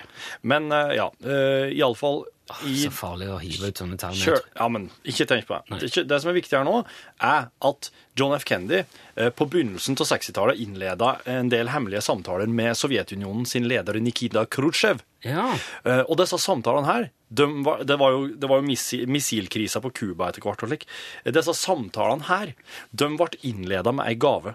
[0.48, 2.26] Men eh, ja, uh, iallfall
[2.64, 4.16] i Så farlig å hive ut sånne tall.
[4.16, 4.40] Sure.
[4.56, 5.80] Ja, men ikke tenk på det.
[5.82, 6.78] Det, er det som er viktig her nå,
[7.20, 8.46] er at John F.
[8.48, 8.84] Kennedy
[9.16, 14.46] eh, på begynnelsen av 60-tallet innleda en del hemmelige samtaler med Sovjetunionen sin leder Nikita
[14.48, 15.04] Khrusjtsjov.
[15.26, 15.48] Ja.
[15.86, 19.82] Uh, og disse samtalene her, de var, det var jo, det var jo missi, missilkrisa
[19.84, 20.62] på Cuba etter hvert.
[20.64, 20.86] og slik.
[21.26, 22.54] Eh, Disse samtalene her,
[22.94, 24.54] de ble innleda med ei gave.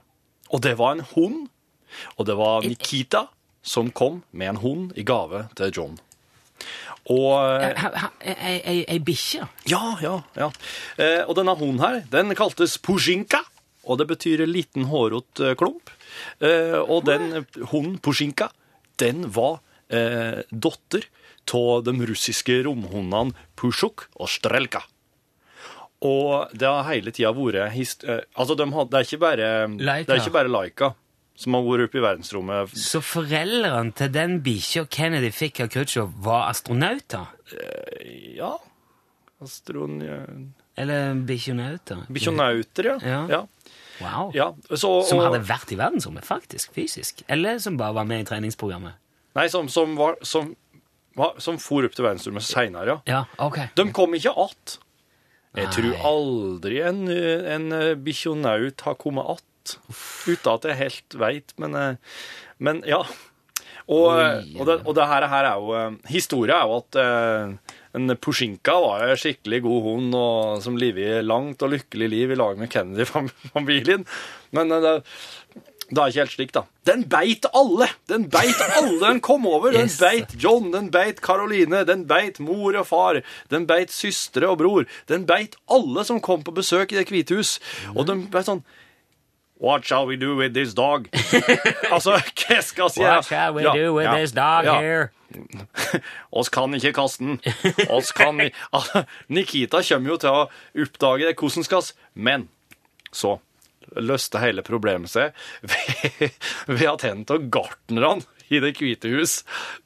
[0.53, 1.49] Og det var en hund.
[2.17, 3.27] Og det var Nikita
[3.63, 5.99] som kom med en hund i gave til John.
[7.11, 9.49] Og eh, Ha- ha- Ei ei- bikkje?
[9.67, 10.49] ja, ja, ja.
[10.99, 13.41] Uh, og denne hunden her, den kaltes Pusjinka,
[13.85, 15.91] og det betyr liten hårot eh, klump.
[16.41, 18.49] Uh, og den hunden, Pusjinka,
[19.03, 19.59] den var
[19.95, 21.07] eh, dotter
[21.53, 24.85] av de russiske romhundene Pusjuk og Strelka.
[26.03, 29.51] Og det har hele tida vært hist eh, Altså, de har, det, er ikke bare,
[29.79, 30.95] det er ikke bare Laika
[31.39, 32.75] som har vært oppe i verdensrommet.
[32.77, 37.31] Så foreldrene til den bikkja Kennedy fikk av Khrusjtsjov, var astronauter?
[38.37, 38.53] Ja
[39.43, 39.97] Astron...
[40.79, 42.05] Eller bikkjonauter?
[42.13, 42.99] Bikkjonauter, ja.
[43.03, 43.23] Ja.
[43.33, 43.73] ja.
[44.03, 44.31] Wow.
[44.35, 44.49] ja.
[44.71, 47.25] Så, Som hadde vært i verdensrommet, faktisk, fysisk.
[47.31, 49.02] Eller som bare var med i treningsprogrammet.
[49.39, 50.53] Nei, som, som, var, som,
[51.19, 52.99] var, som for opp til verdensrommet seinere, ja.
[53.09, 53.59] Ja, ok.
[53.79, 54.79] De kom ikke att.
[55.53, 55.73] Jeg Nei.
[55.77, 59.77] tror aldri en, en eh, bikkjonaut har kommet att.
[60.27, 62.17] Uten at jeg helt veit, men, eh,
[62.59, 63.03] men ja.
[63.91, 67.73] Og, og, det, og det her, her er jo eh, Historia er jo at eh,
[67.99, 72.33] en Pusjinka var en skikkelig god hund og, som lever i langt og lykkelig liv
[72.33, 74.07] i lag med Kennedy-familien.
[74.57, 74.95] Men eh, det,
[75.93, 76.63] det er ikke helt slik, da.
[76.89, 77.87] Den beit alle!
[78.09, 79.71] Den beit alle den kom over.
[79.75, 79.99] Den Yes.
[80.01, 83.19] beit John, den beit Caroline, den beit mor og far,
[83.53, 84.87] den beit søstre og bror.
[85.09, 87.59] Den beit alle som kom på besøk i Det hvite hus.
[87.95, 88.65] Og den beit sånn
[89.63, 91.07] What shall we do with this dog?
[91.93, 93.01] altså, hva skal jeg si?
[93.05, 94.81] What shall we Ja, do with ja, this dog ja.
[94.81, 95.11] here?
[96.33, 97.39] Oss kan ikke kaste den.
[97.89, 100.49] Oss kan i- Altså, Nikita kommer jo til å
[100.83, 102.49] oppdage det, hvordan skal s- Men
[103.13, 103.37] så
[103.99, 106.29] løste hele problemet seg ved,
[106.67, 109.39] ved at en av gartnerne i Det hvite hus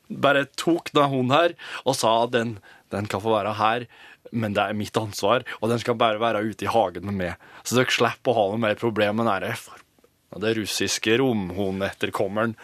[0.09, 1.55] bare tok denne hunden her
[1.85, 2.57] og sa at den,
[2.95, 3.87] den kan få være her,
[4.35, 7.51] men det er mitt ansvar, og den skal bare være ute i hagen med meg.
[7.63, 9.77] Så dere slipper å ha noe mer problem med den der
[10.37, 12.57] det russiske romhundetterkommeren.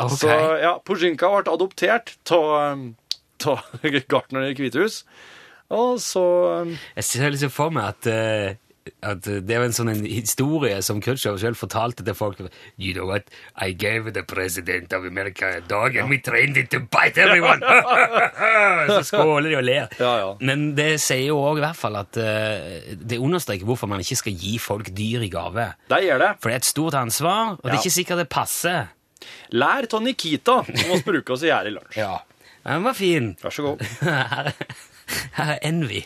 [0.00, 0.16] Okay.
[0.16, 2.80] Så ja, Pozjinka ble adoptert av
[4.10, 5.02] gartneren i Det hvite hus.
[5.70, 6.24] Og så
[6.64, 8.56] um, Jeg ser liksom for meg at, eh,
[9.04, 12.40] at det var en sånn en historie som Khrusjtsjov selv fortalte til folk.
[12.80, 13.28] You know what?
[13.54, 17.60] I gave the president of America a dog and we trained it to bite everyone!
[18.90, 19.92] Så skåler de og ler.
[20.00, 20.30] Ja, ja.
[20.40, 24.18] Men det sier jo òg i hvert fall at eh, det understreker hvorfor man ikke
[24.20, 25.68] skal gi folk dyr i gave.
[25.92, 26.32] Det gjør det.
[26.40, 28.90] For det er et stort ansvar, og det er ikke sikkert det passer.
[29.52, 32.00] Lær av Nikita, om å bruke oss i her i lunsj.
[32.04, 32.20] Ja.
[32.60, 33.30] Den var fin.
[33.40, 33.84] Vær så god.
[34.04, 34.50] Her,
[35.38, 36.02] her er Envy.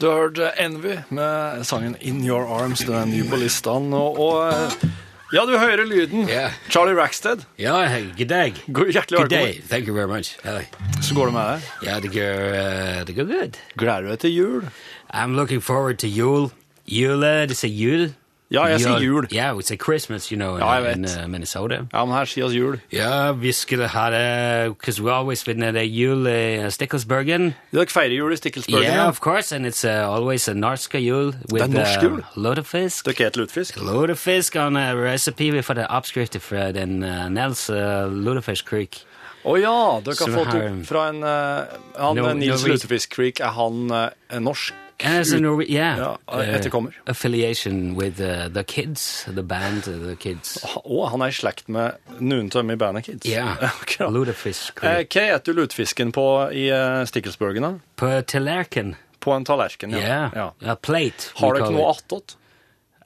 [0.00, 2.78] Du har hørt eh, Envy med sangen In Your Arms.
[2.86, 3.96] Den er ny på listene.
[3.98, 4.84] Og, og eh,
[5.34, 6.28] ja, du hører lyden.
[6.30, 6.52] Yeah.
[6.70, 7.42] Charlie Rackstead.
[7.58, 7.80] Ja,
[8.18, 8.52] good day.
[8.72, 9.38] God- Hjertelig Good day.
[9.46, 9.68] velkommen.
[9.68, 10.36] Thank you very much.
[10.44, 10.62] Hi.
[11.02, 11.66] Så går det med deg.
[11.88, 13.58] Ja, det går, uh, det går good.
[13.78, 14.70] Gleder du deg til jul?
[15.10, 16.50] I'm looking forward to jul.
[16.86, 18.06] Jule, det sier jul.
[18.50, 19.26] Ja, jeg sier jul.
[19.30, 21.82] Yeah, it's a Christmas, you know, in, Ja, jeg in uh, Minnesota.
[21.92, 22.78] Ja, men her sier oss jul.
[22.92, 27.54] Ja, vi skulle ha det, because we always at a jul i uh, Stikkelsbergen.
[27.72, 28.82] Dere feirer jul i Stikkelsbergen?
[28.88, 29.08] Yeah, ja?
[29.08, 32.18] of course, and it's uh, always a norsk jul with Det er norsk jul?
[32.24, 33.04] uh, lutefisk.
[33.04, 33.76] Dere spiser lutefisk?
[33.84, 35.50] Lutefisk on a recipe.
[35.52, 39.02] Vi får det oppskriftet fra den uh, Nels uh, Lutefisk Creek.
[39.44, 43.38] Å ja, dere har fått opp fra en eh, han, No- Nils no, Lutefisk Creek,
[43.40, 43.86] er han
[44.42, 44.74] norsk?
[44.98, 46.92] It's a Norwe- yeah, Ja, uh, etterkommer.
[47.06, 50.56] affiliation with uh, the kids, the band, uh, the kids.
[50.64, 53.26] Å, han er i slekt med noen av dem i bandet Kids?
[53.30, 54.10] Ja, akkurat.
[54.12, 57.72] Lutefisk Eh, hva spiser du lutefisken på i uh, Stikkelsbergen, da?
[57.96, 58.96] På tallerken.
[59.22, 59.98] På en tallerken, ja.
[60.02, 60.72] Yeah, ja.
[60.72, 61.30] a plate.
[61.38, 62.34] Har dere noe attåt?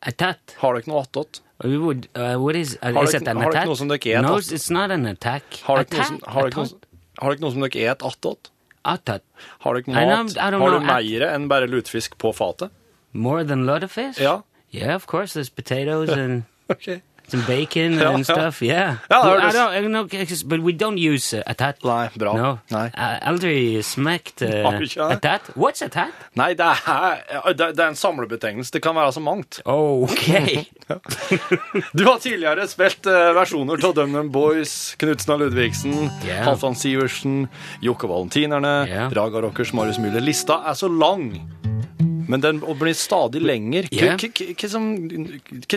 [0.00, 0.56] A tat.
[0.64, 1.42] Har dere noe attåt?
[1.62, 4.56] We would, uh, what is, uh, Har is dere- noe som dere et, No, altså?
[4.56, 5.60] it's not an attack.
[5.68, 6.08] Har dere
[7.38, 8.48] noe som, dere et attåt?
[8.84, 9.22] Attat.
[9.62, 10.36] Har dere mat?
[10.36, 10.70] Har know.
[10.80, 12.70] du mer enn bare lutefisk på fatet?
[13.12, 14.18] More than lot of fish?
[14.18, 14.42] Ja.
[14.72, 15.34] Yeah, of course.
[15.34, 17.02] There's potatoes and Ok.
[17.28, 18.34] Some bacon Ja, and ja.
[18.34, 18.62] stuff.
[18.62, 18.96] Yeah.
[19.10, 22.36] Ja, det I don't, I don't, but we don't use uh, tat Nei, bra.
[22.36, 22.58] No.
[22.70, 22.86] Nei.
[22.88, 24.82] I aldri smakt uh, a tat?
[24.82, 25.16] ikke det?
[25.16, 25.50] attat.
[25.56, 26.12] What's attat?
[26.34, 28.72] Nei, det er, det er en samlebetegnelse.
[28.72, 29.60] Det kan være så mangt.
[29.64, 30.64] Okay.
[31.92, 35.94] Du har tidligere spilt uh, versjoner av DumDum Boys, Knutsen og Ludvigsen,
[36.26, 36.42] yeah.
[36.46, 37.46] Halvdan Sivertsen,
[37.84, 39.12] Jokke Valentinerne, yeah.
[39.16, 40.20] Raga Rockers, Marius Müller.
[40.20, 41.30] Lista er så lang,
[42.28, 43.88] men den blir stadig lenger.
[43.92, 44.16] Hva Ja.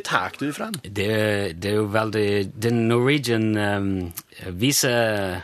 [0.03, 0.93] tar du fra den?
[0.93, 4.13] det, er jo veldig Den Norwegian um,
[4.51, 5.41] vise...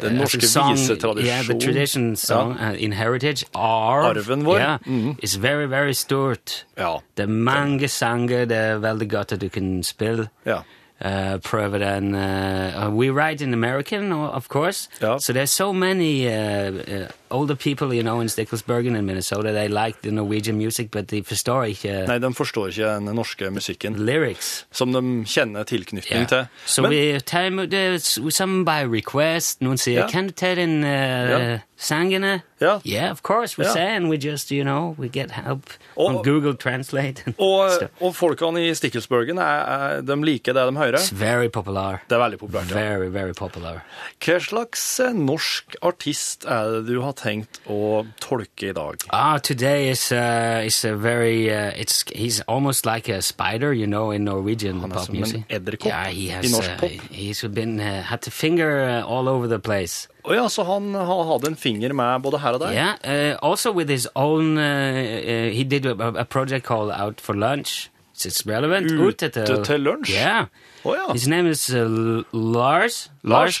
[0.00, 0.78] Den uh, norske visetradisjonen.
[0.78, 1.26] visetradisjon.
[1.26, 3.44] Yeah, the tradition song uh, in heritage.
[3.54, 4.04] Arv.
[4.04, 4.58] Arven vår.
[4.58, 5.16] Yeah, mm.
[5.22, 6.66] is very, very stort.
[6.78, 6.96] Ja.
[7.16, 10.28] Det er mange sanger det er veldig godt at du kan spille.
[10.46, 10.62] Ja.
[11.04, 12.14] Uh, prøve den.
[12.14, 14.88] Uh, we write in American, of course.
[15.02, 15.18] Ja.
[15.18, 19.52] So there's so many uh, older people, you know, in Sticklesbergen in Minnesota.
[19.52, 23.50] They like the Norwegian music, but de forstår ikke Nei, de forstår ikke den norske
[23.50, 24.64] musikken lyrics.
[24.72, 26.28] som de kjenner tilknytning Yeah.
[26.28, 26.46] til.
[26.66, 27.98] So Men- we tell them,
[28.30, 29.60] some by request.
[29.62, 30.10] Noen sier yeah.
[30.10, 31.58] 'Kan du ta den uh, yeah.
[31.78, 32.80] sangene?' Yeah.
[32.86, 33.58] Yeah, of course.
[33.58, 33.72] We yeah.
[33.74, 35.66] say, and we just, you know, we get help
[35.96, 37.22] Og- on Google Translate.
[37.38, 37.70] Og,
[38.00, 40.96] og folkene i Stikkelsbergen, er, er, de liker det de hører.
[40.98, 41.98] It's very popular.
[42.08, 42.70] Det er veldig populært.
[42.70, 42.78] Ja.
[42.78, 43.82] Very, very popular.
[44.24, 49.00] Hva slags eh, norsk artist er det du har tenkt å tolke i dag?
[49.10, 53.86] Ah, today is uh, is a very uh, it's he's almost like a spider, you
[53.86, 56.90] know, in Norwegian Han er som en edderkopp yeah, he i norsk pop.
[56.92, 60.06] uh, he's been uh, had a finger uh, all over the place.
[60.24, 62.72] Å ja, så han hadde en finger med både her og der?
[62.76, 62.94] Yeah.
[63.04, 67.34] Uh, also with his own, uh, uh, he did a, a project called Out for
[67.36, 67.90] Lunch.
[68.14, 68.92] It's relevant.
[68.94, 70.12] Ute til- til lunsj?
[70.14, 70.46] Yeah.
[70.84, 71.12] Oh, ja.
[71.12, 73.10] His name is uh, Lars.
[73.24, 73.60] Lars-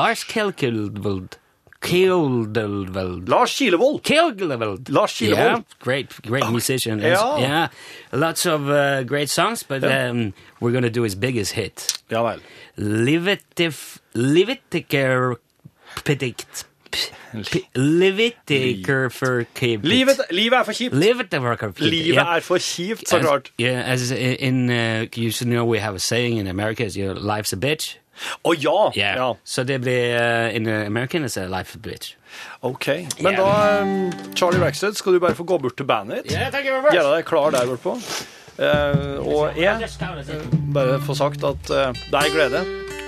[0.00, 1.36] Lars Kelkelvold.
[1.86, 3.28] Kildelvold.
[3.28, 4.02] Lars Kilevold!
[4.02, 4.88] Kildelvold.
[4.90, 5.36] Lars Kilevold.
[5.36, 7.00] Yeah, great, great musician.
[7.00, 7.38] Ja.
[7.38, 7.68] yeah,
[8.12, 12.02] lots of uh, great songs, but um, we're gonna do his biggest hit.
[12.10, 12.40] Ja vel.
[12.76, 15.36] Livitif, Livitiker
[16.04, 16.64] predict.
[17.74, 19.44] Livitiker for
[19.82, 20.94] Livet, livet er for kjipt!
[20.94, 23.52] Livet er for kjipt, så klart.
[23.58, 27.14] Yeah, as in uh, you should know we have a saying in America is your
[27.14, 27.96] life's a bitch.
[28.42, 28.76] Å ja!
[28.96, 29.18] Yeah.
[29.20, 29.28] ja!
[29.44, 32.16] Så det blir uh, in uh, American it's a life bridge.
[32.60, 32.88] Ok.
[33.20, 33.42] Men yeah.
[33.42, 36.36] da, um, Charlie Rackstead, skal du bare få gå bort til bandet ditt.
[36.36, 36.50] Yeah.
[36.92, 37.98] Gjøre deg klar der bortpå.
[38.56, 39.90] Uh, og jeg
[40.72, 42.64] bare få sagt at uh, det er glede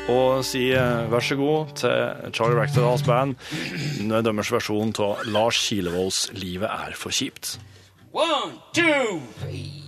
[0.09, 3.37] å si eh, vær så god til Charlie Rackstead og hans band
[4.09, 7.59] når deres versjon av Lars Kilevolds 'Livet er for kjipt'.
[8.12, 9.85] One, two, three.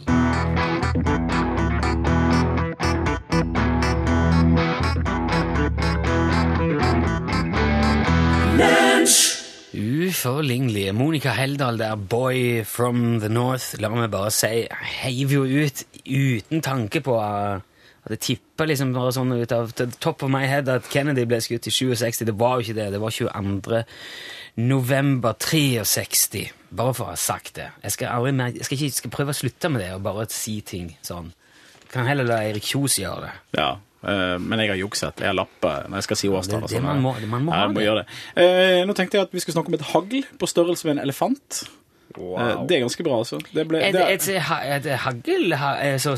[10.11, 13.77] Uforlignelige Monica Heldal der, Boy from the North.
[13.81, 14.67] La meg bare si,
[15.03, 17.61] heiv jo ut uten tanke på uh,
[18.01, 21.27] at det tippa liksom bare sånn ut av the top of my head at Kennedy
[21.29, 22.25] ble skutt i 67.
[22.27, 22.89] Det var jo ikke det.
[22.95, 23.83] Det var 22.
[24.65, 26.47] november 63.
[26.71, 27.69] Bare for å ha sagt det.
[27.85, 30.03] Jeg skal, aldri mer, jeg skal ikke jeg skal prøve å slutte med det og
[30.09, 31.31] bare si ting sånn.
[31.91, 33.33] Kan heller la Erik Kjos gjøre det.
[33.59, 35.19] Ja, eh, men jeg har jukset.
[35.21, 36.61] Jeg har lapper når jeg skal si årstall.
[36.63, 36.83] Det- det sånn.
[36.85, 38.07] man må- man må ja, må gjøre det.
[38.37, 41.05] Eh, nå tenkte jeg at vi skulle snakke om et hagl på størrelse med en
[41.05, 41.63] elefant.
[42.19, 43.39] Eh, det er ganske bra, altså.
[43.55, 46.17] Det ble, Et, det er, et, et, et hagl ha- eh, så,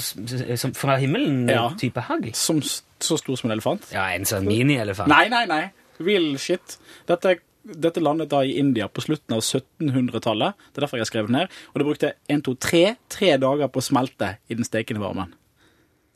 [0.56, 1.48] som fra himmelen?
[1.50, 1.68] Ja.
[1.76, 2.30] Type hagl?
[2.34, 3.90] som, så stor som en elefant.
[3.92, 5.08] Ja, en sånn mini-elefant.
[5.08, 5.70] Nei, nei, nei.
[6.00, 6.78] Real shit.
[7.06, 10.54] Dette, dette landet da i India på slutten av 1700-tallet.
[10.72, 11.48] Det er derfor jeg har skrevet ned.
[11.74, 15.34] Og det brukte 1, 2, 3, tre dager på å smelte i den stekende varmen.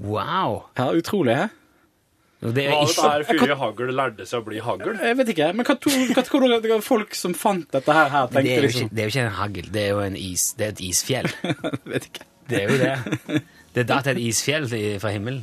[0.02, 0.66] Wow!
[0.76, 1.46] Ja, utrolig, hæ?
[2.44, 4.90] Og Det er Hva ikke, er det før hagl lærte seg å bli hagl?
[5.00, 8.26] Jeg vet ikke, men hva tror hva tror dere folk som fant dette her, her
[8.28, 10.02] det tenkte er, jo liksom ikke, det er jo ikke en hagl, det er jo
[10.04, 10.44] en is.
[10.59, 11.30] Det er et isfjell.
[11.94, 12.26] Vet ikke.
[12.46, 13.40] Det er jo det.
[13.74, 14.68] Det er datt et isfjell
[15.00, 15.42] fra himmelen.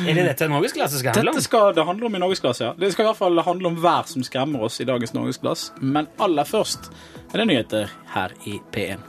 [0.00, 1.36] Er det dette norgesklasse skal handle om?
[1.36, 2.72] Dette skal det handle om i Norgesglass, ja.
[2.76, 5.66] Det skal i hvert fall handle om vær som skremmer oss i dagens Norgesglass.
[5.80, 6.90] Men aller først
[7.30, 9.04] er det nyheter her i P1.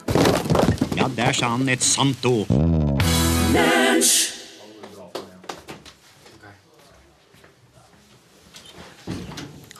[1.00, 2.52] Ja, der sa han et sant ord.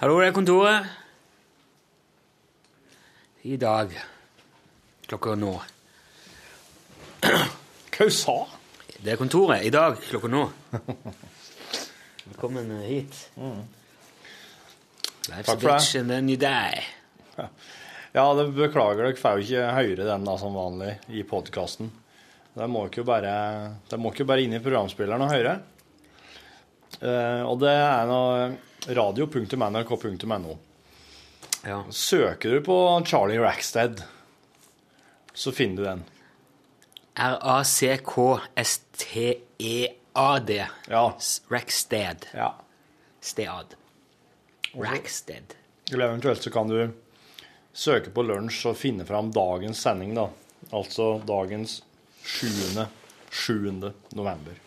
[0.02, 0.86] Hallo, det er kontoret.
[3.46, 3.92] I dag
[5.06, 5.52] klokka nå.
[7.22, 8.34] Hva sa
[8.98, 10.40] Det er kontoret i dag klokka nå.
[12.32, 13.14] Velkommen hit.
[13.14, 13.46] hit.
[15.30, 15.70] Life's Takk for det.
[15.70, 16.82] bitch and then you die.
[18.18, 21.94] Ja, det beklager dere får jo ikke høre den da som vanlig i podkasten.
[22.58, 23.36] Det må ikke bare,
[23.86, 25.60] det må ikke bare inn i programspilleren og høre.
[27.02, 30.58] Eh, og det er noe radio.nrk.no.
[31.66, 31.84] Ja.
[31.94, 34.02] Søker du på Charlie Rackstead,
[35.34, 36.04] så finner du den.
[39.22, 40.66] R-A-C-K-S-T-E-A-D.
[40.88, 41.18] Ja.
[41.50, 42.26] Rackstead.
[42.34, 42.56] ja.
[43.24, 43.66] Stead.
[44.74, 45.54] Rackstead.
[45.92, 46.90] Eller eventuelt så kan du
[47.74, 50.26] søke på lunsj og finne fram dagens sending, da.
[50.74, 51.84] Altså dagens
[52.24, 52.48] 7.
[53.30, 53.92] 7.
[54.18, 54.58] november.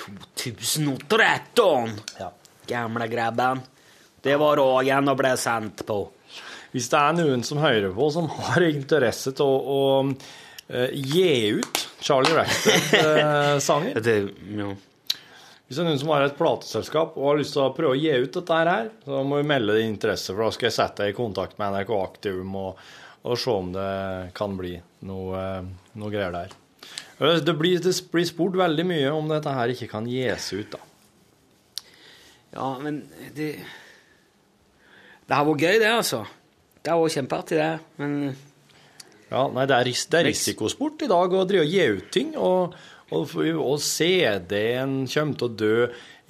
[0.00, 1.90] 2013!
[2.18, 2.32] Ja.
[2.66, 3.60] Gamle grabben.
[4.22, 6.02] Det var dagen å bli sendt på.
[6.70, 11.56] Hvis det er noen som hører på, som har interesse til å, å uh, gi
[11.56, 14.16] ut Charlie Rackstead-sanger Det,
[14.54, 14.68] ja.
[15.70, 17.98] Hvis det er noen som har et plateselskap og har lyst til å prøve å
[17.98, 21.04] gi ut dette her, så må vi melde din interesse, for da skal jeg sette
[21.04, 22.80] deg i kontakt med NRK Aktivum og,
[23.22, 23.92] og se om det
[24.34, 24.72] kan bli
[25.06, 25.68] noe, eh,
[26.02, 26.56] noe greier der.
[27.20, 30.80] Det blir, det blir spurt veldig mye om dette her ikke kan gis ut, da.
[32.54, 33.02] ja, men
[33.36, 33.50] det
[35.28, 36.22] Det har vært gøy, det, altså.
[36.82, 37.74] Det har vært kjempeartig, det.
[38.00, 38.14] Men
[39.30, 42.32] Ja, nei, det er, det er risikosport i dag å drive og gi ut ting,
[42.40, 42.74] og,
[43.14, 45.76] og, og CD-en kommer til å dø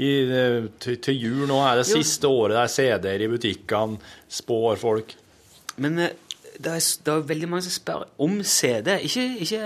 [0.01, 0.11] i,
[0.83, 1.47] til, til jul.
[1.49, 1.95] Nå er det Jo.
[2.03, 3.97] siste året det er CD-er i butikkene,
[4.29, 5.15] spår folk.
[5.81, 6.13] Men eh,
[6.61, 8.99] det er, det er veldig mange som spør om CD.
[9.09, 9.65] Ikke, ikke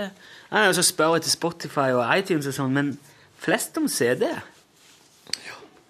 [0.51, 2.91] Nei, altså spør etter Spotify og iTunes og sånn, men
[3.41, 4.27] flest om CD.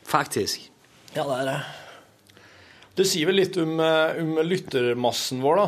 [0.06, 0.70] Faktisk.
[1.16, 1.58] Ja, det er det.
[2.96, 5.68] Det sier vel litt om, eh, om lyttermassen vår, da.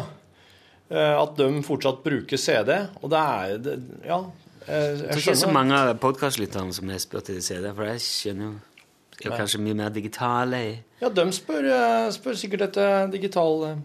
[0.90, 2.88] Eh, At de fortsatt bruker CD.
[3.02, 4.20] Og det er det, Ja,
[4.68, 7.74] eh, Jeg jeg tror ikke er så mange av podcastlytterne som har spurt etter CD,
[7.74, 10.84] for jeg skjønner jo er kanskje mye mer digitale.
[11.02, 13.82] Ja, de spør, spør sikkert etter digital,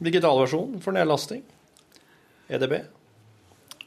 [0.00, 1.42] digital versjon for nedlasting.
[2.50, 2.84] EDB.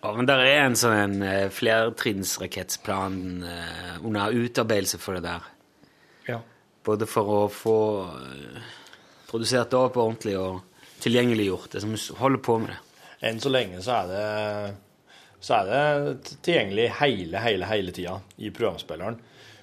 [0.02, 5.42] Ja, men det er en sånn en, eh, flertrinnsrakettplan eh, under utarbeidelse for det der.
[6.28, 6.40] Ja.
[6.86, 7.76] Både for å få
[8.10, 8.62] eh,
[9.30, 10.62] produsert det opp ordentlig og
[11.04, 11.70] tilgjengeliggjort.
[11.76, 12.80] Det som holder på med det.
[13.30, 14.26] Enn så lenge så er det
[15.42, 19.16] så er det tilgjengelig hele, hele, hele tida i programspilleren.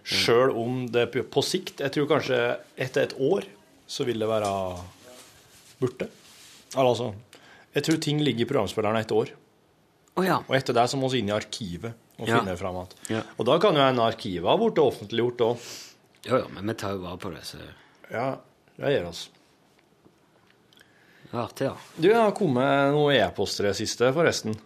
[0.09, 2.39] Sjøl om det på- sikt Jeg tror kanskje
[2.77, 3.45] etter et år
[3.87, 4.51] så vil det være
[5.81, 6.09] borte.
[6.75, 7.13] Altså
[7.75, 9.31] Jeg tror ting ligger i programspilleren et år.
[10.19, 10.39] Å ja.
[10.49, 12.39] Og etter det så må vi inn i arkivet og Ja.
[12.41, 12.95] finne det fram igjen.
[13.15, 13.23] Ja.
[13.39, 15.67] Og da kan jo en arkiv ha blitt offentliggjort òg.
[16.27, 17.59] Ja, ja, men vi tar jo vare på det, så
[18.11, 18.37] Ja,
[18.81, 19.29] det gjør oss.
[21.31, 21.77] det er artig, ja.
[22.01, 24.57] Du, jeg har kommet noen e-poster i det siste, forresten.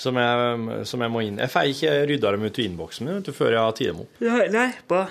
[0.00, 3.22] Som jeg, som jeg må inn Jeg får ikke rydda dem ut i innboksen min
[3.26, 4.20] før jeg har tatt dem opp.
[4.54, 5.02] Nei, bra.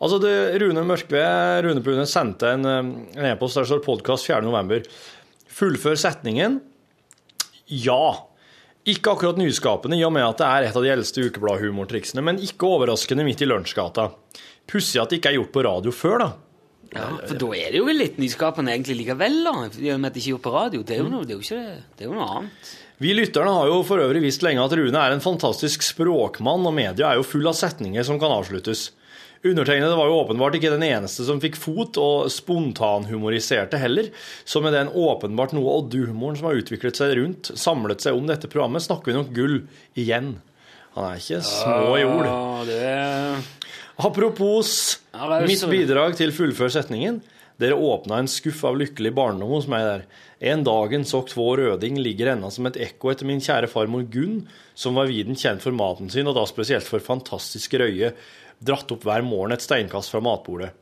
[0.00, 1.20] Altså, det, Rune Mørkve
[1.62, 4.88] Rune Pune sendte en, eh, en e-post der det står 'podkast 4.11'.
[5.48, 6.60] Fullfør setningen.
[7.68, 8.26] Ja.
[8.86, 12.38] Ikke akkurat nyskapende, i og med at det er et av de eldste ukebladhumortriksene, men
[12.42, 14.12] ikke overraskende midt i lunsjgata.
[14.70, 16.28] Pussig at det ikke er gjort på radio før, da.
[16.94, 19.54] Ja, for da er det jo litt nyskapende egentlig likevel, da.
[19.82, 20.84] I og med at det ikke er gjort på radio.
[20.86, 21.80] Det er jo noe, det er jo ikke det.
[21.96, 22.70] Det er jo noe annet.
[23.02, 26.76] Vi lytterne har jo for øvrig visst lenge at Rune er en fantastisk språkmann, og
[26.78, 28.88] media er jo full av setninger som kan avsluttes.
[29.52, 34.10] Undertegnede var jo åpenbart ikke den eneste som fikk fot, og spontanhumoriserte heller.
[34.44, 38.50] Så med den åpenbart noe oddehumoren som har utviklet seg rundt, samlet seg om dette
[38.52, 39.56] programmet, snakker vi nok gull
[39.98, 40.36] igjen.
[40.96, 42.28] Han er ikke små i ord.
[42.72, 43.40] Ja.
[43.96, 44.70] Apropos
[45.12, 47.22] Ja, mitt bidrag til fullfør setningen.
[47.60, 50.02] Dere åpna en skuff av lykkelig barndom hos meg der.
[50.52, 54.42] En dagen så två røding ligger ennå som et ekko etter min kjære farmor Gunn,
[54.76, 58.12] som var viden kjent for maten sin, og da spesielt for fantastisk røye,
[58.58, 60.72] dratt opp hver morgen et steinkast fra matbordet.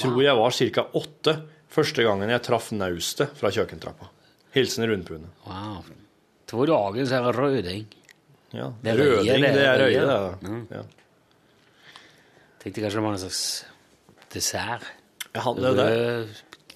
[0.00, 0.86] Tror jeg var ca.
[0.98, 1.36] åtte
[1.70, 4.08] første gangen jeg traff naustet fra kjøkkentrappa.
[4.56, 5.30] Hilsen Rundpune.
[5.46, 5.84] Wow.
[6.50, 7.86] To dager så er røding.
[8.50, 10.54] Ja, Det er røding, det er røye, det.
[10.74, 10.82] Ja.
[12.60, 13.42] Tenkte kanskje det var en slags
[14.34, 14.88] dessert.
[15.30, 15.88] Jeg hadde det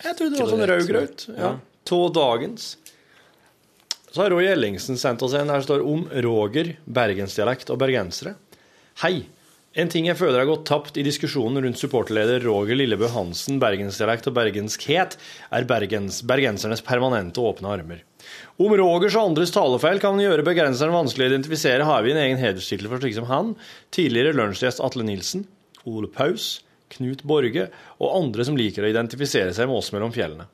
[0.04, 1.24] Jeg trodde det var sånn rød grøt.
[1.34, 1.50] Ja.
[1.90, 2.76] To dagens.
[4.14, 8.36] Så har Roy Ellingsen sendt oss en det står om Roger, bergensdialekt og bergensere.
[9.02, 9.24] Hei.
[9.74, 14.28] En ting jeg føler har gått tapt i diskusjonen rundt supporterleder Roger Lillebø Hansen, bergensdialekt
[14.30, 15.16] og bergenskhet,
[15.50, 18.04] er bergens, bergensernes permanente åpne armer.
[18.62, 22.38] Om Rogers og andres talefeil kan gjøre bergenseren vanskelig å identifisere, har vi en egen
[22.38, 23.52] hederstittel for slike som han,
[23.90, 25.42] tidligere lunsjgjest Atle Nilsen,
[25.90, 26.60] Ole Paus,
[26.94, 27.66] Knut Borge
[27.98, 30.46] og andre som liker å identifisere seg med oss mellom fjellene.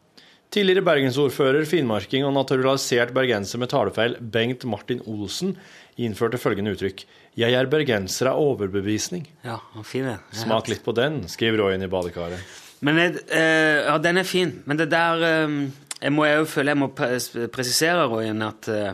[0.51, 5.53] Tidligere bergensordfører, finnmarking og naturalisert bergenser med talefeil Bengt Martin Olsen
[6.01, 7.05] innførte følgende uttrykk.
[7.39, 9.23] Jeg er bergenser av overbevisning.
[9.47, 10.17] Ja, fin, det.
[10.37, 12.43] Smak litt på den, skriver Royen i badekaret.
[12.85, 14.63] Men jeg, eh, ja, den er fin.
[14.67, 15.55] Men det der eh,
[16.01, 18.93] Jeg må jo føle jeg må presisere, Royen, at eh,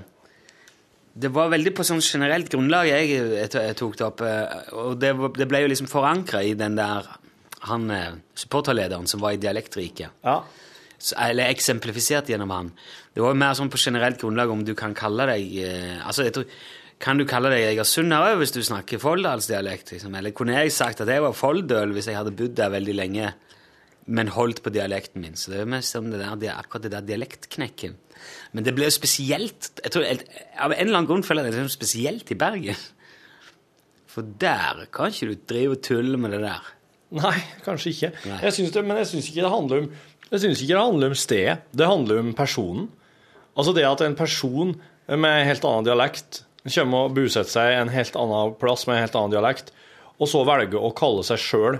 [1.16, 4.20] Det var veldig på sånn generelt grunnlag jeg, jeg, jeg tok det opp.
[4.26, 7.06] eh, Og det, det ble jo liksom forankra i den der
[7.66, 10.12] han eh, supporterlederen som var i Dialektriket.
[10.26, 10.40] Ja.
[11.24, 12.68] Eller eksemplifisert gjennom han.
[13.14, 16.26] Det var jo mer sånn på generelt grunnlag om du kan kalle deg eh, Altså,
[16.28, 16.46] jeg tror
[17.02, 19.92] Kan du kalle deg Egersund òg hvis du snakker folldalsdialekt?
[19.92, 20.14] Liksom?
[20.16, 23.34] Eller kunne jeg sagt at jeg var folldøl hvis jeg hadde bodd der veldig lenge,
[24.06, 25.36] men holdt på dialekten min?
[25.36, 27.98] Så det er mest om det der, det akkurat det der dialektknekken.
[28.56, 31.64] Men det ble jo spesielt jeg tror, Av en eller annen grunn føler jeg det
[31.66, 32.80] er spesielt i Bergen.
[34.08, 36.72] For der kan ikke du drive og tulle med det der.
[37.20, 38.12] Nei, kanskje ikke.
[38.24, 38.40] Nei.
[38.48, 39.90] Jeg synes det, men jeg syns ikke det handler om
[40.26, 41.58] jeg synes ikke det handler om stedet.
[41.70, 42.88] Det handler om personen.
[43.56, 44.72] Altså det at en person
[45.06, 46.40] med helt annen dialekt
[46.72, 49.72] kommer og bosetter seg i en helt annen plass med en helt annen dialekt,
[50.16, 51.78] og så velger å kalle seg sjøl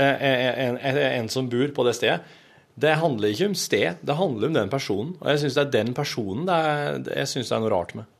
[0.00, 2.36] en, en, en som bor på det stedet,
[2.80, 5.14] det handler ikke om sted, det handler om den personen.
[5.20, 7.94] Og jeg syns det er den personen det er, jeg synes det er noe rart
[7.98, 8.12] med.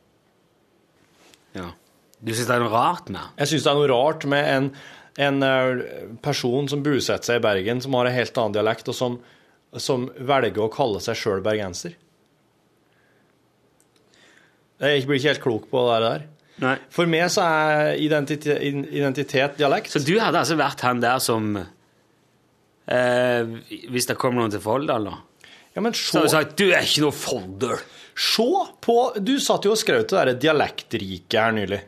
[1.57, 1.69] Ja.
[2.21, 4.67] Du syns det er noe rart med Jeg syns det er noe rart med en,
[5.25, 5.81] en eh,
[6.23, 9.17] person som bosetter seg i Bergen, som har en helt annen dialekt, og som,
[9.73, 11.97] som velger å kalle seg sjøl bergenser.
[14.81, 16.21] Jeg blir ikke helt klok på det der.
[16.61, 16.75] Nei.
[16.93, 19.93] For meg så er identitet, identitet dialekt.
[19.93, 23.43] Så du hadde altså vært han der som eh,
[23.89, 25.15] Hvis det kom noen til Folldal, da?
[25.71, 27.81] Ja, men Så hadde du sagt 'du er ikke noe Folldal'.
[28.13, 28.47] se
[28.81, 31.81] på Du satt jo og skrøt av det der dialektriket her nylig.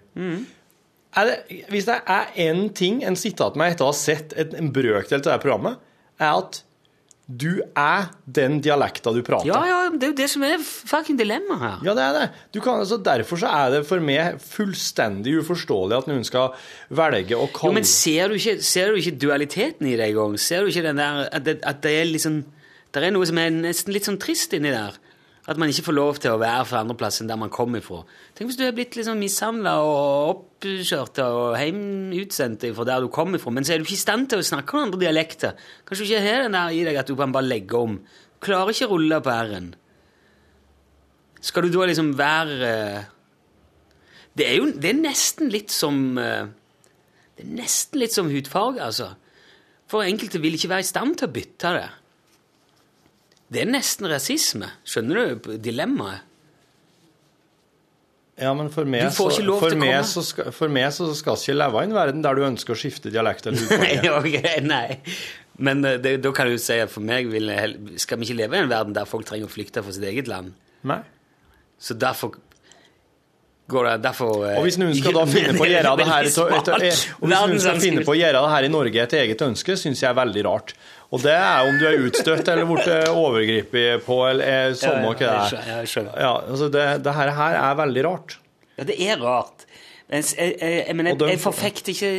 [1.14, 4.34] Er det, hvis det er én ting en sitter igjen med etter å ha sett
[4.34, 5.78] en brøkdel av det programmet,
[6.18, 6.64] er at
[7.24, 9.48] du er den dialekta du prater.
[9.48, 11.78] Ja, ja, det er jo det som er fucking dilemmaet her.
[11.88, 12.26] Ja, det er det.
[12.52, 16.52] Du kan, altså, derfor så er det for meg fullstendig uforståelig at noen skal
[16.92, 20.36] velge å Jo, men ser du ikke, ser du ikke dualiteten i det engang?
[20.42, 22.44] Ser du ikke den der at det, at det er liksom
[22.94, 25.00] Det er noe som er nesten litt sånn trist inni der.
[25.44, 28.00] At man ikke får lov til å være fra andreplass enn der man kommer ifra.
[28.32, 33.40] Tenk hvis du er blitt liksom mishandla og oppkjørt og hjemutsendt fra der du kommer
[33.40, 35.58] ifra, men så er du ikke i stand til å snakke om andre dialekter.
[35.84, 37.98] Kanskje du ikke har den der i deg at du kan bare legge om.
[38.00, 39.74] Du klarer ikke å rulle på r-en.
[41.44, 43.10] Skal du da liksom være eh,
[44.32, 46.46] Det er jo det er nesten litt som eh,
[47.36, 49.10] Det er nesten litt som hudfarge, altså.
[49.92, 51.90] For enkelte vil ikke være i stand til å bytte det.
[53.54, 54.70] Det er nesten rasisme.
[54.88, 56.30] Skjønner du dilemmaet?
[58.42, 59.28] Ja, men for meg, så,
[59.62, 62.42] for meg, så skal, for meg så skal ikke leve i en verden der du
[62.48, 64.54] ønsker å skifte dialekt eller hudfarge.
[64.74, 64.88] nei.
[65.62, 67.52] Men eh, det, da kan du si at for meg vil
[68.02, 70.32] skal vi ikke leve i en verden der folk trenger å flykte fra sitt eget
[70.32, 70.56] land.
[70.90, 70.98] Nei.
[71.78, 72.34] Så derfor
[73.70, 76.32] går det derfor eh, Og hvis noen skal da finne på å gjøre det her
[76.34, 77.06] til- til- og hvis
[77.38, 80.10] noen skal finne på å gjøre det her i Norge etter eget ønske, syns jeg
[80.10, 80.74] er veldig rart.
[81.14, 85.18] Og det er om du er utstøtt eller blitt overgrepet på, eller er samme hva
[85.20, 85.68] det jeg er.
[85.70, 86.16] jeg skjønner.
[86.18, 88.38] Ja, altså det, det her, her er veldig rart.
[88.80, 89.68] Ja, det er rart.
[90.10, 92.14] Men jeg, jeg, jeg, jeg, jeg forfekter ikke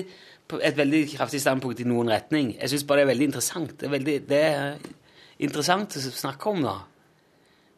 [0.62, 2.53] et veldig kraftig standpunkt i noen retning.
[2.61, 3.74] Jeg syns bare det er veldig interessant.
[3.80, 4.76] Det er, veldig, det er
[5.42, 6.76] interessant å snakke om, da.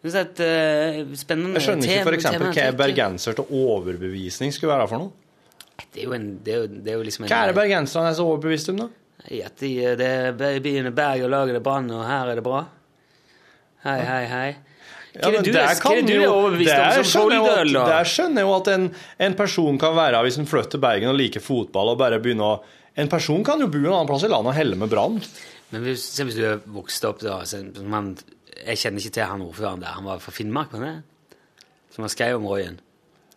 [0.05, 2.59] Jeg synes at, uh, spennende Jeg skjønner ikke tema- f.eks.
[2.61, 5.15] hva er bergenser til overbevisning skulle være for noe.
[5.93, 7.57] Det er jo, en, det er jo, det er jo liksom en Hva er det
[7.57, 8.91] bergenserne er så overbevist om, da?
[9.25, 12.45] At de, det er byen er berg, og laget er brann, og her er det
[12.47, 12.65] bra.
[13.87, 14.57] Hei, hei, hei.
[15.17, 16.57] Hva er det kan du jo- er
[17.89, 21.09] der skjønner jeg jo at- en, en person kan være, hvis en flytter til Bergen
[21.09, 22.63] og liker fotball og bare begynner å
[22.99, 25.19] En person kan jo bo en annen plass i landet og helle med brann.
[25.71, 27.43] Men hvis, hvis du er vokst opp da
[27.85, 28.17] man,
[28.65, 29.93] Jeg kjenner ikke til han ordføreren der.
[29.99, 31.03] Han var fra Finnmark, var det?
[31.93, 32.81] Som han skrev om Royen.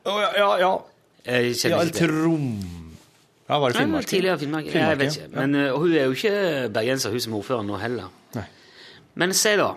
[0.06, 0.80] Å, Ja, ja, ja.
[1.26, 2.89] Jeg ja ikke til.
[3.50, 4.06] Ja, var det Finnmark?
[4.06, 4.70] Tidligere Finnmark.
[4.70, 5.26] Finnmark, jeg vet ja.
[5.26, 5.36] ikke.
[5.40, 6.34] Men, uh, og hun er jo ikke
[6.74, 8.12] bergenser, hun som er ordfører nå heller.
[8.36, 8.46] Nei.
[9.20, 9.72] Men se, da.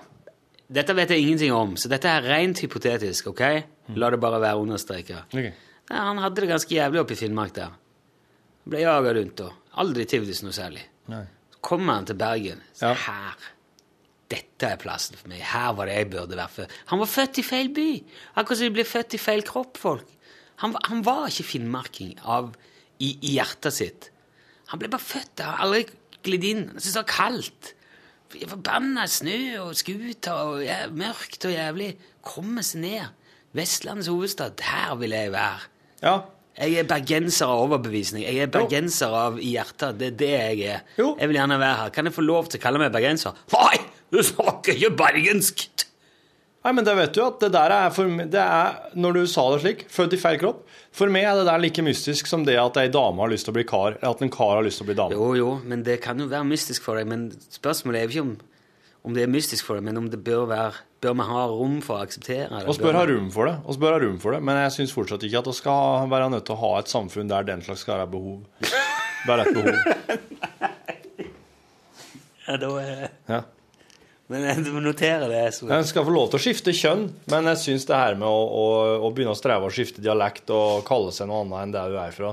[0.73, 3.33] Dette vet jeg ingenting om, så dette er rent hypotetisk.
[3.33, 3.43] ok?
[3.97, 5.25] La det bare være understreka.
[5.33, 5.49] Ok.
[5.93, 7.73] Han hadde det ganske jævlig oppe i Finnmark der.
[8.69, 10.85] Ble jaga rundt og aldri trivdes noe særlig.
[11.13, 11.25] Nei.
[11.53, 12.63] Så kommer han til Bergen.
[12.77, 12.95] Så Ja.
[12.95, 13.51] her
[14.33, 15.43] Dette er plassen for meg.
[15.45, 16.71] Her var det jeg burde født.
[16.87, 18.03] Han var født i feil by.
[18.37, 20.07] Akkurat som de blir født i feil kropp, folk.
[20.63, 22.55] Han, han var ikke finnmarking av,
[23.03, 24.11] i, i hjertet sitt.
[24.73, 25.63] Han ble bare født der.
[25.65, 25.85] Aldri
[26.25, 26.67] glidd inn.
[26.71, 27.73] Han syntes det var kaldt.
[28.33, 31.91] Forbanna snø og skuter og ja, mørkt og jævlig.
[32.25, 33.19] Komme seg ned.
[33.57, 34.63] Vestlandets hovedstad.
[34.65, 35.69] Her vil jeg være.
[36.03, 36.15] Ja.
[36.53, 38.25] Jeg er bergenser av overbevisning.
[38.27, 39.97] Jeg er bergenser av i hjertet.
[40.01, 40.83] Det er det jeg er.
[41.01, 41.15] Jo.
[41.21, 41.93] Jeg vil gjerne være her.
[41.97, 43.39] Kan jeg få lov til å kalle meg bergenser?
[43.55, 43.81] Nei!
[44.13, 45.87] Du snakker ikke bergensk!
[46.63, 49.43] Nei, men det vet du at det der er for det er, Når du sa
[49.51, 50.61] det slik, født i feil kropp
[50.95, 53.55] For meg er det der like mystisk som det at ei dame har lyst til
[53.55, 55.17] å bli kar, eller at en kar har lyst til å bli dame.
[55.19, 57.09] Jo, jo, men det kan jo være mystisk for deg.
[57.11, 58.33] Men spørsmålet er jo ikke om,
[59.09, 61.81] om det er mystisk for deg, men om det bør være bør vi ha rom
[61.83, 62.61] for å akseptere det?
[62.69, 64.93] Vi bør ha rom for det, oss bør ha rom for det, men jeg syns
[64.95, 67.83] fortsatt ikke at vi skal være nødt til å ha et samfunn der den slags
[67.83, 68.39] skal være behov.
[69.27, 69.75] Bare et behov.
[70.63, 71.27] Nei.
[72.47, 73.43] Ja, da er Ja.
[74.33, 75.43] Men eh, du må notere det.
[75.57, 75.69] Så.
[75.73, 78.41] En skal få lov til å skifte kjønn, men jeg syns det her med å,
[78.49, 78.67] å,
[79.07, 81.99] å begynne å streve å skifte dialekt og kalle seg noe annet enn det du
[82.01, 82.33] er fra,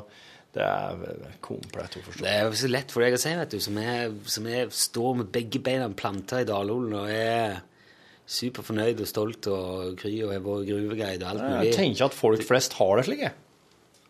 [0.55, 2.25] det er komplett uforståelig.
[2.25, 5.19] Det er så lett for deg å si, vet du, som jeg, som jeg står
[5.19, 7.59] med begge beina planta i dalholen og er
[8.29, 11.75] superfornøyd og stolt og kry og har vært gruveguide og alt Jeg mulig.
[11.77, 13.37] tenker at folk flest har det slik, jeg.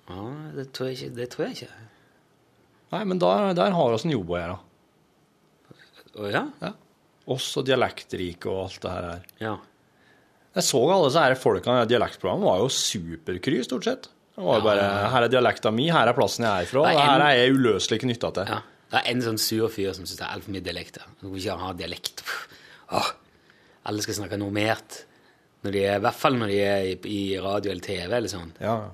[0.10, 0.24] Ja,
[0.56, 1.12] det tror jeg ikke.
[1.20, 1.86] Det tror jeg ikke.
[2.96, 4.58] Nei, men der, der har vi en jobb å gjøre.
[6.20, 6.42] Å ja?
[6.64, 6.72] Ja.
[7.30, 9.26] Oss og dialektrike og alt det her.
[9.44, 9.56] Ja.
[10.58, 14.08] Jeg så alle disse her folkene i dialektprogrammet var jo superkry, stort sett.
[14.40, 17.00] Det var jo bare Her er dialekta mi, her er plassen jeg er fra, og
[17.04, 18.54] her er jeg uløselig knytta til.
[18.56, 18.60] ja.
[18.90, 21.04] Det er en sånn sur fyr som syns det er altfor mye dialekter.
[21.22, 22.24] Du vil ikke ha dialekt.
[22.98, 23.10] Åh,
[23.86, 25.04] alle skal snakke normert.
[25.62, 28.50] Er, I hvert fall når de er i, i radio eller TV eller sånn.
[28.58, 28.90] Ja, Ja.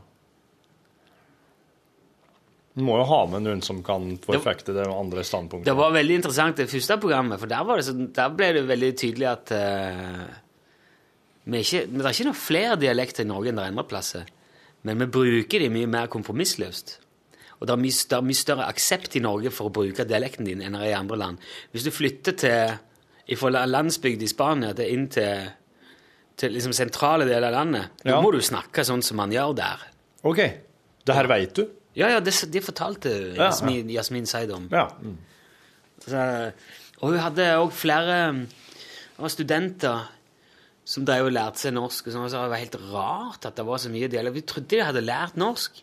[2.76, 5.70] Du må jo ha med noen som kan forfekte det andre standpunktet.
[5.70, 8.66] Det var veldig interessant det første programmet, for der, var det så, der ble det
[8.68, 10.26] veldig tydelig at uh,
[11.46, 14.28] vi ikke, Det er ikke noen flere dialekter i Norge enn det er andre plasser,
[14.84, 16.98] men vi bruker de mye mer kompromissløst.
[17.62, 20.50] Og det er, mye, det er mye større aksept i Norge for å bruke dialekten
[20.50, 21.48] din enn det er i andre land.
[21.72, 25.48] Hvis du flytter til fra landsbygd i Spania til inn til,
[26.36, 29.88] til liksom sentrale deler av landet, da må du snakke sånn som man gjør der.
[30.28, 30.44] OK.
[31.06, 31.64] Det her veit du?
[31.96, 33.48] Ja, ja, det, det fortalte ja.
[33.48, 34.68] Jasmin, Jasmin Seid om.
[34.72, 34.90] Ja.
[35.00, 35.18] Mm.
[36.06, 36.26] Så,
[37.00, 38.20] og hun hadde òg flere
[39.16, 40.10] det studenter
[40.86, 42.08] som drev og lærte seg norsk.
[42.08, 44.36] og sånn, så Det var helt rart at det var så mye dialekt.
[44.36, 45.82] Vi trodde de hadde lært norsk.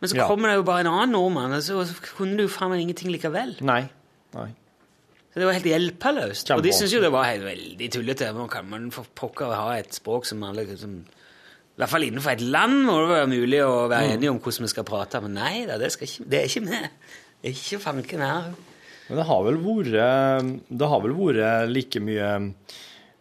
[0.00, 1.84] Men så kommer det jo bare en annen nordmann, og så
[2.18, 3.54] kunne du faen meg ingenting likevel.
[3.64, 3.86] Nei.
[4.36, 4.50] Nei.
[5.32, 6.50] Så det var helt hjelpeløst.
[6.56, 8.28] Og de syntes jo det var helt veldig tullete.
[8.32, 11.02] Nå kan man for pokker ha et språk som alle liksom,
[11.76, 14.64] I hvert fall innenfor et land må det være mulig å være enige om hvordan
[14.64, 15.20] vi skal prate.
[15.20, 16.86] Men nei da, det, ikke, det er ikke med.
[17.36, 18.46] Det er ikke fanken her.
[19.06, 22.30] Men det har vel vært Det har vel vært like mye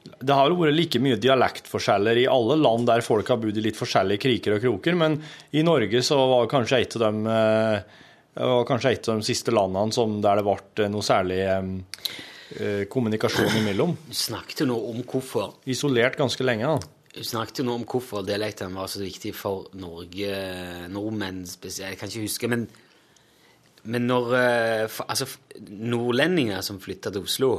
[0.05, 3.77] det har vært like mye dialektforskjeller i alle land der folk har bodd i litt
[3.77, 5.17] forskjellige kriker og kroker, men
[5.57, 8.03] i Norge så var kanskje et av dem eh,
[8.35, 13.95] et av de siste landene som der det ble noe særlig eh, kommunikasjon imellom.
[14.05, 16.94] Du snakket jo nå om hvorfor Isolert ganske lenge, da.
[17.15, 20.31] Du snakket jo nå om hvorfor dialektene var så viktig for Norge,
[20.91, 21.93] nordmenn spesielt.
[21.93, 22.65] Jeg kan ikke huske, men,
[23.87, 25.27] men når eh, Altså,
[25.69, 27.51] nordlendinger som flytta til Oslo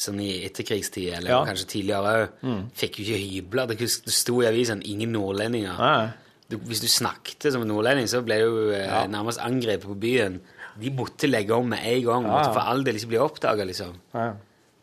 [0.00, 1.40] sånn i etterkrigstid, eller Ja.
[1.44, 3.66] kanskje tidligere òg, fikk jo ikke hybler.
[3.74, 6.12] Det sto i avisen 'ingen nordlendinger'.
[6.48, 9.06] Du, hvis du snakket som en nordlending, så ble du eh, Ja.
[9.06, 10.40] nærmest angrepet på byen.
[10.80, 12.24] De måtte legge om med en gang.
[12.24, 13.94] Ja, Måtte for all del ikke bli oppdaga, liksom.
[14.14, 14.32] Ja.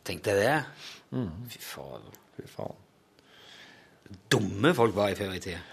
[0.05, 0.63] Tenkte jeg det.
[1.49, 2.01] Fy faen.
[2.35, 2.75] Fy faen.
[4.31, 5.63] Dumme folk var i før i tida.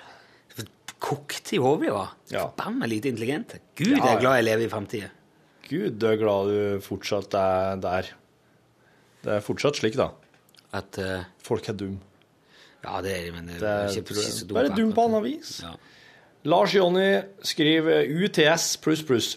[1.05, 2.15] Kokte i hodet de var.
[2.33, 2.47] Ja.
[2.47, 3.59] Forbanna lite intelligente.
[3.77, 5.11] Gud, jeg er glad jeg lever i framtida.
[5.69, 8.09] Gud, du er glad du fortsatt er der.
[9.25, 10.11] Det er fortsatt slik, da.
[10.75, 11.99] At uh, Folk er dum.
[12.85, 14.57] Ja, det er de, men det, Det er ikke, ikke så dumt.
[14.57, 15.53] bare dum på annet vis.
[15.65, 15.75] Ja.
[16.53, 17.09] Lars Jonny
[17.45, 19.31] skriver UTS pluss pluss.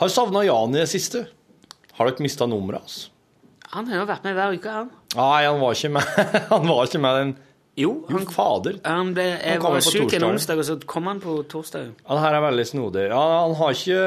[0.00, 1.26] Har savna Jan i det siste.
[1.96, 2.96] Har dere mista nummeret hans?
[3.72, 4.90] Han har jo vært med hver uke, han.
[5.16, 6.10] Nei, han var ikke med.
[6.52, 7.32] han var ikke med den
[7.76, 8.78] Jo, Jo, han, fader.
[8.88, 11.90] han ble, jeg han var syk en onsdag, og så kom han på torsdag.
[12.06, 13.02] Ja, det her er veldig snodig.
[13.10, 13.98] Ja, han har ikke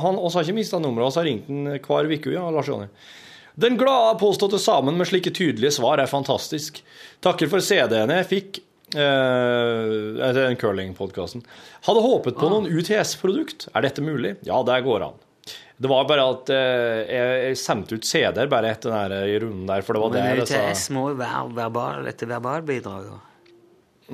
[0.00, 2.88] Han har ikke mista nummeret, vi har ringt han hver uke, ja, Lars Jonny.
[3.58, 6.80] Den glade påståtte samen med slike tydelige svar er fantastisk.
[7.20, 8.60] Takker for CD-ene jeg fikk.
[8.96, 11.42] Eh, den curlingpodkasten.
[11.84, 13.66] Hadde håpet på noen UTS-produkt.
[13.74, 14.36] Er dette mulig?
[14.46, 15.18] Ja, der går an.
[15.78, 19.94] Det var bare at eh, jeg, sendte ut CD-er bare etter den runden der, for
[19.94, 20.96] det var Men der UTS altså.
[20.96, 23.12] må jo være verbal, et verbalbidrag.
[23.12, 23.18] da.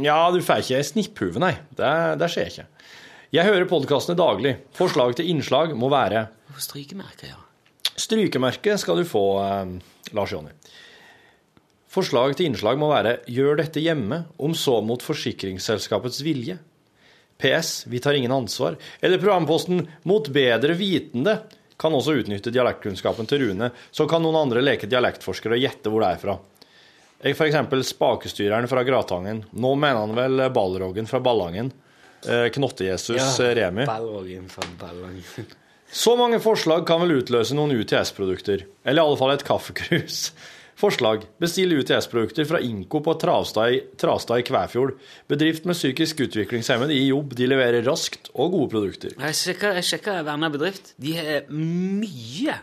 [0.04, 1.54] Ja, du får ikke snipphue, nei.
[1.78, 2.66] Det, det skjer ikke.
[3.34, 4.56] Jeg hører podkastene daglig.
[4.76, 7.40] Forslag til innslag må være Hvorfor strykemerker, ja?
[7.94, 10.52] Strykemerke skal du få, eh, Lars Jonny.
[11.94, 16.58] Forslag til innslag må være 'gjør dette hjemme', om så mot forsikringsselskapets vilje.
[17.44, 17.84] PS.
[17.92, 18.80] Vi tar ingen ansvar.
[19.04, 21.38] Eller programposten 'Mot bedre vitende'
[21.76, 26.04] kan også utnytte dialektkunnskapen til Rune, så kan noen andre leke dialektforskere og gjette hvor
[26.04, 26.36] det er fra.
[27.24, 29.44] Jeg eksempel spakestyreren fra Gratangen.
[29.50, 31.72] Nå mener han vel Ballroggen fra Ballangen.
[32.28, 33.86] Eh, Knotte-Jesus eh, Remi.
[33.88, 35.46] Ballrogen fra Ballangen.
[35.94, 38.66] Så mange forslag kan vel utløse noen UTS-produkter.
[38.84, 40.32] Eller i alle fall et kaffekrus.
[40.76, 41.24] Forslag.
[41.38, 44.96] Bestill UTS-produkter fra Inco på Travstad i, Kvæfjord.
[45.30, 47.34] Bedrift med psykisk utviklingshemmede i jobb.
[47.38, 49.14] De leverer raskt og gode produkter.
[49.20, 50.94] Jeg sjekka, jeg sjekka Verna bedrift.
[50.98, 52.58] De har mye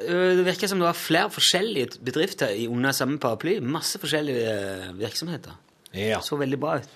[0.00, 3.58] Øh, Det virker som det var flere forskjellige bedrifter under samme paraply.
[3.60, 5.52] Masse forskjellige øh, virksomheter.
[5.94, 6.20] Ja.
[6.24, 6.88] Så veldig bra ut.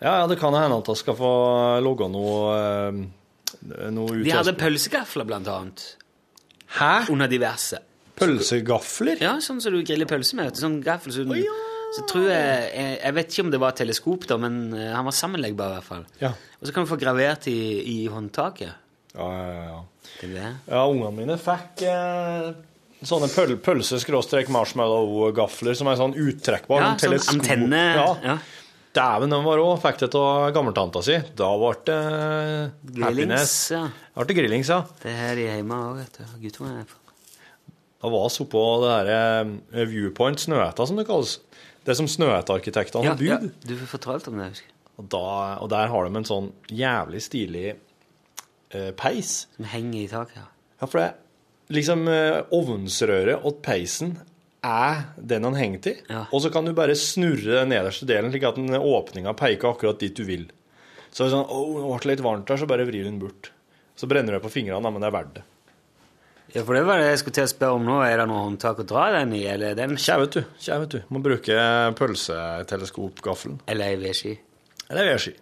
[0.00, 4.54] ja, ja, det kan hende at jeg skal få logga noe, eh, noe De hadde
[4.54, 5.96] pølsegafler, blant annet.
[6.78, 7.10] Hæ?
[7.10, 7.78] Under diverse.
[8.20, 9.16] Pølsegafler?
[9.22, 10.56] Ja, sånn som du griller pølse med.
[10.60, 11.12] Sånn gaffel.
[11.16, 11.24] Så,
[11.96, 15.06] så tror jeg, jeg Jeg vet ikke om det var teleskop, da, men eh, han
[15.08, 16.04] var sammenleggbar i hvert fall.
[16.22, 16.30] Ja.
[16.60, 18.72] Og så kan du få gravert i, i håndtaket.
[19.16, 19.80] Ja, ja, ja.
[20.20, 20.48] Det det.
[20.68, 22.50] Ja, ungene mine fikk eh,
[23.06, 26.78] sånne pøl pølse-marshmallow-gafler som er sånn uttrekkbar.
[26.82, 27.34] Ja, sånn sånn teleskop.
[27.40, 27.82] antenne.
[27.96, 28.08] Ja.
[28.24, 28.36] Ja.
[28.90, 29.76] Dæven, de var òg.
[29.84, 31.14] Fikk det av gammeltanta si.
[31.38, 33.06] Da ble det eh, Grillings.
[33.06, 33.52] happiness.
[33.70, 33.84] Ja.
[34.26, 34.80] Det grillings, ja.
[35.02, 36.22] Det er her er hjemme òg, vet du.
[36.42, 36.86] Guttungen er
[38.00, 41.38] Da var vi oppå det her eh, Viewpoint Snøhetta, som det kalles.
[41.84, 43.50] Det som Snøhetta-arkitektene ja, har bygd.
[43.50, 44.76] ja, Du fortalte om det, jeg husker.
[45.00, 45.26] Og, da,
[45.64, 49.44] og der har de en sånn jævlig stilig eh, peis.
[49.56, 50.40] Som henger i taket.
[50.42, 50.48] Ja.
[50.80, 51.10] Ja, for det
[51.70, 54.16] liksom eh, ovnsrøret og peisen
[54.66, 56.00] er den han henger til.
[56.10, 56.24] Ja.
[56.34, 60.00] Og så kan du bare snurre den nederste delen, slik at den åpninga peker akkurat
[60.02, 60.48] dit du vil.
[61.10, 63.52] Så er det sånn, oh, det ble litt varmt der, så bare vrir den bort.
[63.98, 65.46] Så brenner det på fingrene, men det er verdt det.
[66.54, 67.98] Ja, for det var det jeg skulle til å spørre om nå.
[68.02, 70.40] Er det noe håndtak å dra den i, eller er den Kjæ, vet du.
[70.58, 70.98] Kjæ, vet du.
[71.14, 71.66] Må bruke
[71.98, 73.60] pølseteleskopgaffelen.
[73.70, 74.34] Eller ei vedski?
[74.88, 75.36] Eller vedski.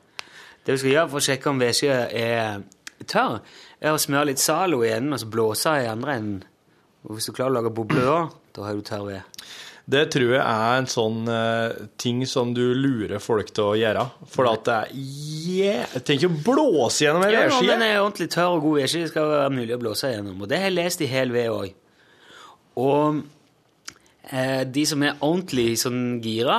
[0.64, 2.60] Det du skal gjøre for å sjekke om vedskia er
[3.08, 3.38] tørr,
[3.80, 6.42] er å smøre litt Zalo i enden og så blåse i andre enden.
[7.06, 9.44] Og hvis du klarer å lage bobler, da har du tørr ved.
[9.88, 14.02] Det tror jeg er en sånn uh, ting som du lurer folk til å gjøre.
[14.28, 15.94] For at det er yeah.
[16.04, 17.70] Tenk å blåse gjennom en Ja, vedski.
[17.70, 20.42] den er ordentlig tørr og god vedski, skal være mulig å blåse gjennom.
[20.44, 21.72] Og det har jeg lest i hel ved òg.
[22.84, 23.22] Og
[24.30, 26.58] eh, de som er ordentlig sånn gira,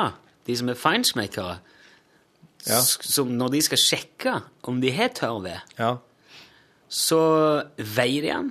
[0.49, 1.59] de som er feinschmeckere,
[2.67, 2.81] Ja.
[2.83, 4.33] som når de skal sjekke
[4.67, 5.93] om de har tørr ved, Ja.
[6.89, 7.21] så
[7.77, 8.49] veier de den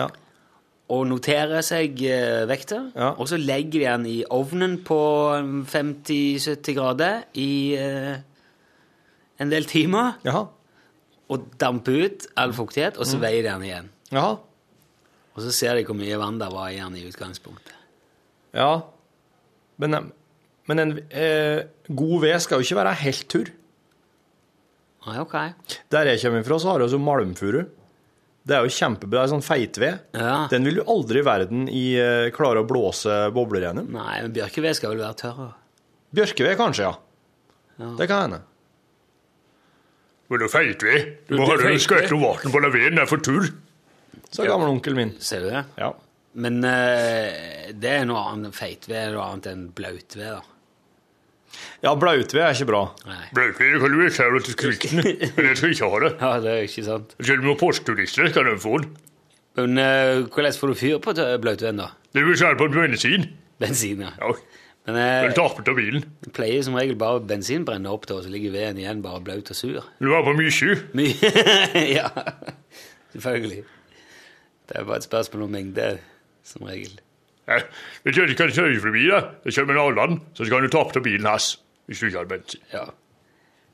[0.00, 0.08] ja.
[0.90, 3.12] Og noterer seg eh, vekta, Ja.
[3.14, 4.96] og så legger de den i ovnen på
[5.70, 8.16] 50-70 grader i eh,
[9.40, 10.44] en del timer, Jaha.
[11.30, 13.22] og damper ut all fuktighet, og så Mm.
[13.22, 13.88] veier de den igjen.
[14.12, 14.36] Jaha.
[15.36, 17.72] Og så ser de hvor mye vann det var i den i utgangspunktet.
[18.52, 18.80] Ja.
[19.78, 20.00] Men, eh,
[20.66, 23.50] men en eh, god ved skal jo ikke være helt turr.
[25.06, 25.36] Nei, ok.
[25.90, 27.62] Der jeg kommer fra, så har vi sånn malmfuru.
[28.46, 29.26] Det er jo kjempebra.
[29.30, 30.04] Sånn feitved.
[30.16, 30.36] Ja.
[30.52, 33.90] Den vil du aldri i verden i, uh, klare å blåse bobler gjennom.
[33.94, 35.50] Nei, men bjørkeved skal vel være tørr?
[36.16, 36.94] Bjørkeved kanskje, ja.
[37.80, 37.90] Ja.
[37.98, 38.40] Det kan hende.
[40.30, 41.10] Men du feitved.
[41.28, 41.84] Du må ha det feitved.
[41.86, 43.50] skvett om vann på den veden, det er for tull.
[44.30, 45.12] Sa gamleonkelen min.
[45.22, 45.64] Ser du det?
[45.80, 45.90] Ja.
[46.40, 50.42] Men uh, det er noe annet feitved er noe annet enn blautved, da.
[51.82, 52.82] Ja, blautved er ikke bra.
[53.36, 55.00] Blautved kan du ikke ha til skrikken,
[55.36, 56.10] men jeg skal ikke ha det.
[56.24, 57.14] Ja, det er ikke sant.
[57.20, 58.90] Selv om postturister kan de få den.
[59.58, 61.90] Men uh, hvordan får du fyr på blautveden, da?
[62.14, 63.26] Det vil si på en bensin.
[63.60, 64.12] Bensin, ja.
[64.20, 64.30] Ja,
[64.86, 66.06] Men den jeg tapet av bilen.
[66.32, 69.50] pleier som regel bare bensin brenne opp, da, og så ligger veden igjen bare blaut
[69.52, 69.84] og sur.
[70.00, 70.78] Du er på mye.
[70.96, 71.34] Mye
[71.98, 72.08] Ja,
[73.12, 73.64] selvfølgelig.
[74.70, 75.90] Det er bare et spørsmål om mengde,
[76.46, 76.94] som regel.
[77.50, 77.58] Ja,
[78.04, 79.30] du kjører kan kjøre forbi deg.
[79.44, 81.46] Det kommer annen, så kan du tappe til bilen hans.
[81.90, 82.62] Hvis du ikke har bensin.
[82.70, 82.84] Ja.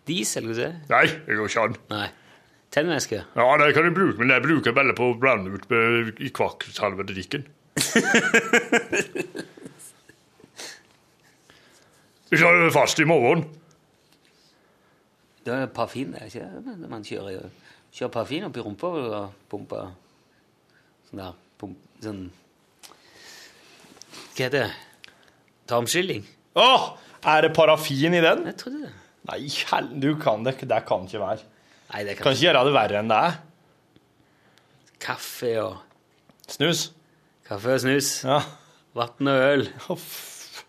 [0.08, 0.70] Diesel, du se?
[0.88, 1.76] Nei, det går ikke an.
[1.92, 2.08] Nei.
[2.72, 3.18] Tennvæske?
[3.36, 6.28] Ja, det kan du bruke, men jeg bruker bare på å blande ut med, i
[6.34, 7.42] kvakksalve til drikken.
[12.30, 13.44] Vi kjører fast i morgen.
[15.46, 16.88] Det er parfin, det er ikke det?
[16.90, 17.50] Man kjører,
[17.94, 19.92] kjører parfin opp i rumpa og pumper
[21.06, 22.24] sånn der pump, sånn
[24.36, 25.14] Hva heter det?
[25.70, 26.26] Tarmskylling?
[26.60, 26.82] Åh,
[27.24, 28.44] er det parafin i den?
[28.50, 28.92] Jeg trodde det.
[29.30, 29.88] Nei, hel...
[30.02, 30.58] du kan det.
[30.60, 31.46] Det kan ikke være.
[31.88, 33.40] Nei, det Kan kan ikke gjøre det verre enn det er.
[35.06, 35.74] Kaffe og
[36.52, 36.90] Snus.
[37.48, 38.10] Kaffe og snus.
[38.26, 38.38] Ja.
[38.96, 39.66] Vann og øl.
[39.92, 40.62] Uff.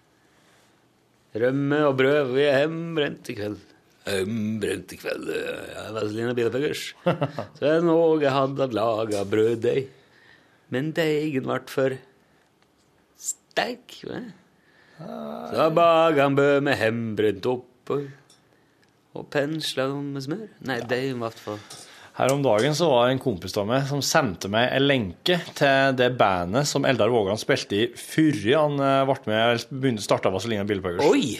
[1.37, 2.33] Rømme og brød.
[2.33, 3.59] Vi er hjembrent i kveld.
[4.07, 5.29] Hjembrent i kveld.
[5.75, 6.33] Ja, Vazelina
[7.59, 9.87] det noe jeg hadde laga brøddeig.
[10.73, 11.99] Men deigen vart for
[13.57, 13.97] sterk.
[14.97, 17.99] Så baga han bø med hembrent oppå.
[19.17, 20.47] Og pensla med smør.
[20.69, 21.61] Nei, deigen vart for
[22.17, 25.35] Her om dagen så var det en kompis av meg som sendte meg en lenke
[25.57, 30.31] til det bandet som Eldar Vågan spilte i før han eh, ble med, begynte starta
[30.33, 31.05] Vazelina Bilopphøggers.
[31.05, 31.37] Oi!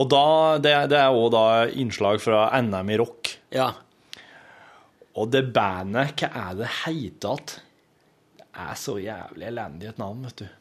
[0.00, 0.24] Og da,
[0.64, 3.34] det, det er òg da innslag fra NM i rock.
[3.52, 3.72] Ja.
[5.18, 7.56] Og det bandet, hva er det heter igjen?
[8.38, 10.57] Det er så jævlig elendig et navn, vet du.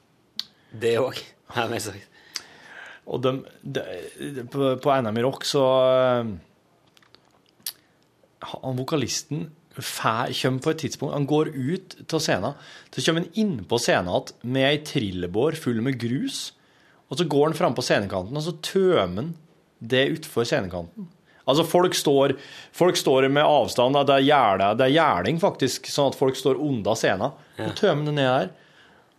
[0.72, 1.20] Det òg,
[1.56, 2.08] jeg sagt.
[3.08, 3.32] Og de,
[3.64, 3.84] de,
[4.52, 6.32] på, på NM i rock så eh,
[8.52, 9.46] Han vokalisten
[9.78, 12.56] fær, kommer på et tidspunkt Han går ut til scenen,
[12.92, 16.48] så kommer han inn på scenen igjen med ei trillebår full med grus.
[17.08, 19.30] Og så går han fram på scenekanten, og så tømmer han
[19.80, 21.06] det utfor scenekanten.
[21.48, 22.34] Altså, folk står,
[22.76, 26.60] folk står med avstand, det er gjerde- det er gjerding faktisk, sånn at folk står
[26.60, 27.32] unna scenen.
[27.62, 28.50] Og tømmer det ned der.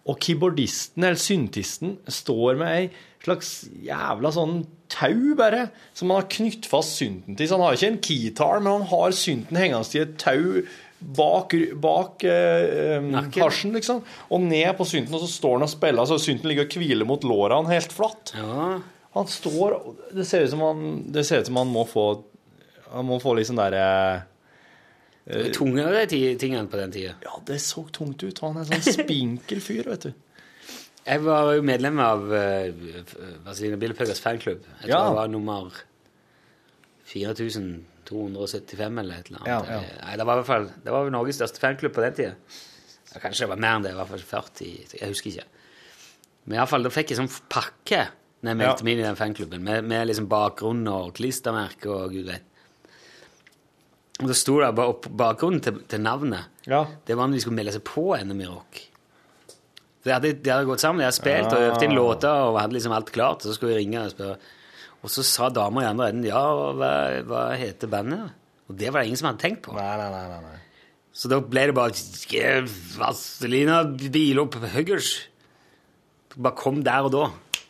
[0.09, 2.88] Og keyboardisten, eller syntisten, står med ei
[3.24, 3.52] slags
[3.84, 7.48] jævla sånn tau, bare, som han har knytt fast synten til.
[7.48, 10.62] Så han har ikke en keytar, men han har synten hengende i et tau
[10.98, 14.00] bak, bak eh, hasjen, liksom.
[14.32, 17.09] Og ned på synten, og så står han og spiller, så synten ligger og hviler
[17.09, 18.34] mot lårene helt flatt.
[18.38, 18.78] Ja.
[19.16, 19.78] Han står
[20.12, 22.02] Det ser ut som han, det ser ut som han må få
[22.92, 23.86] Han må få litt sånn derre
[25.29, 27.14] Det var tungere de tingene på den tida.
[27.24, 28.39] Ja, det så tungt ut.
[28.41, 30.12] Han er en sånn spinkel fyr, vet du.
[31.09, 32.68] Jeg var jo medlem av uh,
[33.45, 34.64] Vazelina Billepøggers fanklubb.
[34.64, 35.05] Jeg tror Ja.
[35.09, 35.68] jeg var nummer
[37.09, 39.49] 4275 eller et eller annet.
[39.49, 40.01] Ja, ja.
[40.05, 42.35] Nei, det var i hvert fall Det var Norges største fanklubb på den tida.
[43.18, 44.72] Kanskje det var mer enn det, i hvert fall 40.
[45.01, 45.47] Jeg husker ikke.
[46.45, 48.03] Men i alle fall, da fikk jeg sånn pakke
[48.39, 52.12] når jeg meldte meg inn i den fanklubben, med, med liksom bakgrunn og klistremerke og
[52.14, 52.45] gud vet.
[54.18, 56.50] Og da sto det bare opp bakgrunnen til, til navnet.
[56.66, 56.84] Ja.
[57.06, 58.80] Det var når de skulle melde seg på NM i rock.
[60.06, 62.74] De hadde, de hadde gått sammen, de hadde spilt og øvd inn låter og hadde
[62.78, 63.44] liksom alt klart.
[63.44, 64.38] Og så skulle vi ringe og spørre.
[64.98, 66.42] Og så sa dama i andre enden ja,
[66.74, 66.92] hva,
[67.28, 68.34] hva heter bandet?
[68.68, 69.76] Og det var det ingen som hadde tenkt på.
[69.78, 70.40] Nei, nei, nei.
[70.42, 70.58] nei.
[71.18, 71.94] Så da ble det bare
[72.98, 75.12] Vazelina Bilop Huggers.
[76.30, 77.24] Det bare kom der og da.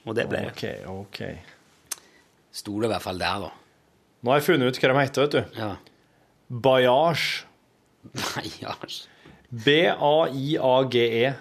[0.08, 0.52] Og det ble det.
[0.52, 1.20] OK, OK.
[2.58, 3.52] Sto det i hvert fall der, da.
[4.24, 5.60] Nå har jeg funnet ut hva de heter, vet du.
[5.60, 5.70] Ja.
[6.48, 7.44] Bayage
[8.14, 9.06] Bayage
[9.48, 11.34] B-a-i-a-g-e.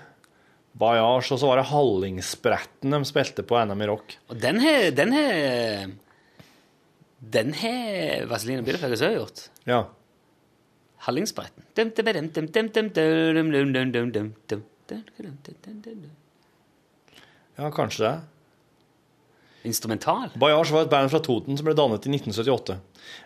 [0.78, 4.18] Bayage, Og så var det Hallingsbretten de spilte på NM i rock.
[4.30, 5.92] Og den har Den har
[7.20, 9.50] Den har Vaseline også gjort.
[9.66, 9.84] Ja.
[11.08, 11.64] Hallingsbretten.
[17.58, 18.16] Ja, kanskje det.
[19.66, 20.30] Instrumental?
[20.40, 22.78] Bayage var et band fra Toten som ble dannet i 1978.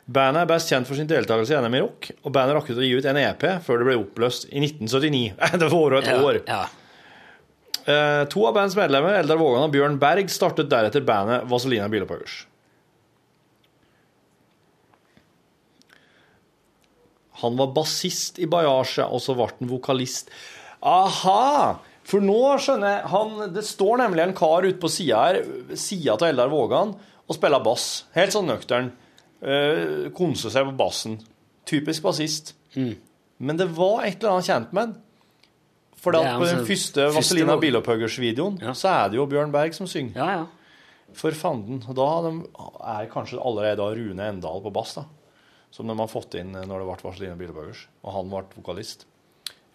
[0.05, 2.79] Bandet er best kjent for sin deltakelse i NM i rock, og bandet rakk ut
[2.79, 5.34] å gi ut en EP før det ble oppløst i 1979.
[5.61, 6.39] Det var over et Ja, år.
[6.47, 6.61] Ja.
[7.82, 12.43] Eh, to av bandets medlemmer, Eldar Vågan og Bjørn Berg, startet deretter bandet Vazelina Bilopphuggers.
[17.41, 20.29] Han var bassist i Bayage, og så ble han vokalist.
[20.86, 21.79] Aha!
[22.12, 25.38] For nå skjønner jeg han, Det står nemlig en kar ute på sida her,
[25.80, 26.91] sida til Eldar Vågan,
[27.24, 27.86] og spiller bass.
[28.18, 28.89] Helt sånn nøktern.
[29.41, 31.16] Uh, Konser seg på bassen.
[31.70, 32.51] Typisk bassist.
[32.76, 34.97] Men det var et eller annet kjent med ham.
[36.01, 38.74] For på den første Vazelina Bilopphøggers-videoen Ja.
[38.74, 40.18] så er det jo Bjørn Berg som synger.
[40.18, 40.47] ja, ja.
[41.14, 41.82] For fanden.
[41.84, 42.30] Da de,
[42.88, 45.03] er kanskje allerede Rune Endal på bass, da.
[45.72, 47.86] Som de har fått inn når det ble Vazelina Bilopphøggers.
[48.03, 49.05] Og han ble vokalist.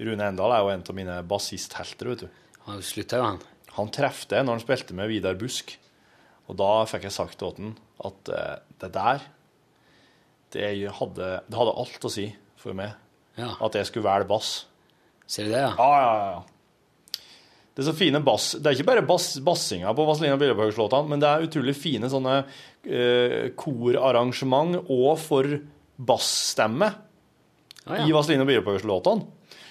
[0.03, 2.43] Rune Endal er jo en av mine bassisthelter, vet du.
[2.67, 3.41] Han slutta jo, han.
[3.77, 5.77] Han trefte når han spilte med Vidar Busk.
[6.47, 7.75] Og da fikk jeg sagt til han
[8.07, 9.25] at eh, det der
[10.55, 10.69] det
[10.99, 12.29] hadde, det hadde alt å si
[12.61, 12.95] for meg.
[13.37, 13.55] Ja.
[13.61, 14.51] At jeg skulle velge bass.
[15.29, 15.73] Ser du det, ja?
[15.75, 17.25] Ja, ja, ja, ja.
[17.77, 18.55] Det er så fine bass...
[18.57, 22.39] Det er ikke bare bass, bassinga på Vazelina Billebøgers-låtene, men det er utrolig fine sånne
[22.41, 25.59] eh, korarrangement og for
[25.97, 26.89] bassstemme
[27.85, 28.15] Ja, i.
[28.17, 29.29] Vazelina Billebøgers-låtene.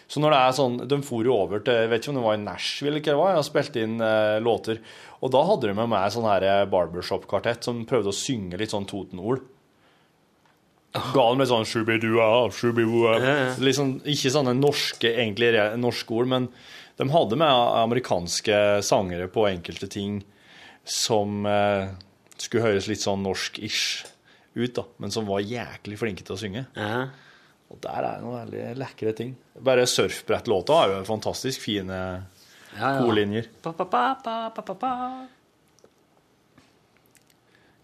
[0.07, 2.25] Så når det er sånn, De for jo over til jeg vet ikke om det
[2.27, 4.81] var i Nashville eller hva, og spilte inn eh, låter.
[5.25, 8.87] Og da hadde de med meg sånn eh, barbershop-kvartett som prøvde å synge litt sånn
[8.89, 9.41] Toten-ord.
[10.95, 13.17] Ga dem litt sånn shubidua, shubibua.
[13.59, 15.51] Litt sånn, Ikke sånne norske, egentlig
[15.81, 16.47] norske ord, men
[16.95, 17.51] de hadde med
[17.81, 20.21] amerikanske sangere på enkelte ting
[20.87, 21.89] som eh,
[22.37, 24.05] skulle høres litt sånn norsk-ish
[24.55, 26.67] ut, da, men som var jæklig flinke til å synge.
[26.77, 27.05] ja.
[27.75, 29.33] Og der er det noen veldig lekre ting.
[29.59, 32.21] Bare surfbrettlåta er jo fantastisk fine ja,
[32.79, 33.01] ja.
[33.03, 33.49] ordlinjer.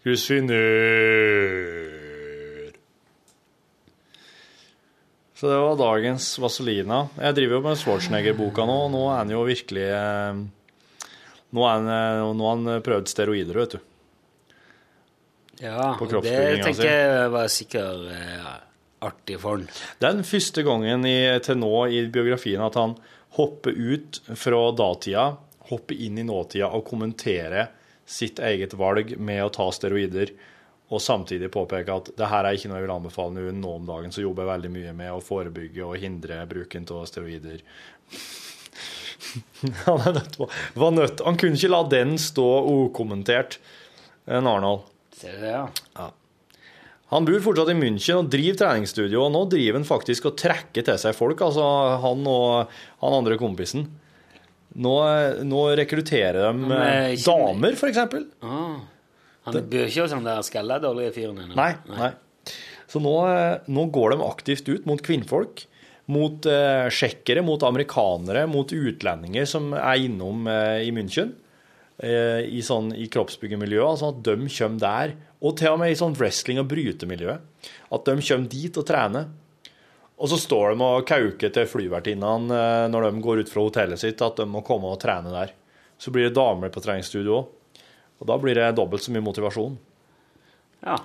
[0.02, 0.64] Kusiner.
[5.36, 7.04] Så det var dagens Vazelina.
[7.18, 10.42] Jeg driver jo med Schwarzenegger-boka nå, og nå er han jo virkelig eh,
[11.52, 13.80] Nå han, eh, har han prøvd steroider, vet du.
[15.62, 18.46] Ja, og det tenker jeg var sikkert eh,
[19.02, 19.66] artig for han.
[19.98, 22.96] Det er den første gangen i, til nå i biografien at han
[23.36, 25.26] hopper ut fra datida,
[25.70, 27.70] hopper inn i nåtida og kommenterer
[28.08, 30.34] sitt eget valg med å ta steroider,
[30.92, 33.86] og samtidig påpeke at det her er ikke noe jeg vil anbefale noen nå om
[33.88, 37.62] dagen, så jobber jeg veldig mye med å forebygge og hindre bruken av steroider.
[39.86, 43.56] han er nødt på, var nødt, han kunne ikke la den stå ukommentert,
[44.28, 44.84] en Arnold.
[45.16, 46.10] Ser du det, ja?
[47.12, 50.86] Han bor fortsatt i München og driver treningsstudio, og nå driver han faktisk og trekker
[50.86, 51.66] til seg folk, altså
[52.00, 52.70] han og
[53.02, 53.84] han andre kompisen.
[54.80, 54.92] Nå,
[55.44, 58.24] nå rekrutterer de eh, ikke- damer, eksempel.
[58.40, 58.78] Ah.
[59.44, 61.52] Han bør ikke sånn der skalla dårlige fyren.
[61.58, 62.12] Nei, nei.
[62.88, 65.66] Så nå, eh, nå går de aktivt ut mot kvinnfolk,
[66.12, 71.34] mot eh, tsjekkere, mot amerikanere, mot utlendinger som er innom eh, i München,
[72.02, 73.90] eh, i, sånn, i kroppsbyggemiljøet.
[73.92, 77.32] altså at de kommer der, og til og med i sånn wrestling- og brytemiljø,
[77.92, 79.30] at de kommer dit og trener.
[80.22, 83.98] Og så står de og kauker til flyvertinnene eh, når de går ut fra hotellet
[83.98, 85.50] sitt, at de må komme og trene der.
[85.98, 87.50] Så blir det damer på treningsstudio òg.
[88.22, 89.74] Og da blir det dobbelt så mye motivasjon
[90.86, 90.96] Ja.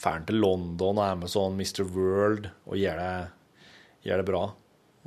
[0.00, 1.84] drar til London og er sånn Mr.
[1.92, 3.28] World og gjør det,
[4.08, 4.42] gjør det bra.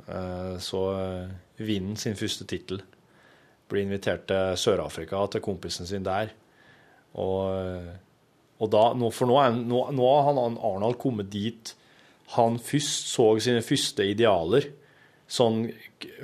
[0.06, 2.82] Eh, Så eh, vinner sin første tittel.
[3.68, 6.30] Blir invitert til Sør-Afrika, til kompisen sin der.
[7.18, 7.50] Og,
[8.56, 11.74] og da, for nå, er, nå, nå har han Arnold kommet dit
[12.34, 14.66] han først så sine første idealer.
[15.30, 15.66] Sånn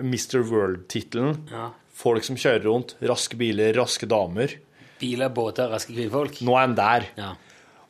[0.01, 0.43] Mr.
[0.49, 1.45] World-tittelen.
[1.53, 1.69] Ja.
[1.95, 2.97] Folk som kjører rundt.
[3.07, 4.57] Raske biler, raske damer.
[4.99, 6.41] Biler, båter, raske kvinnfolk.
[6.47, 7.09] Nå er han der.
[7.19, 7.31] Ja.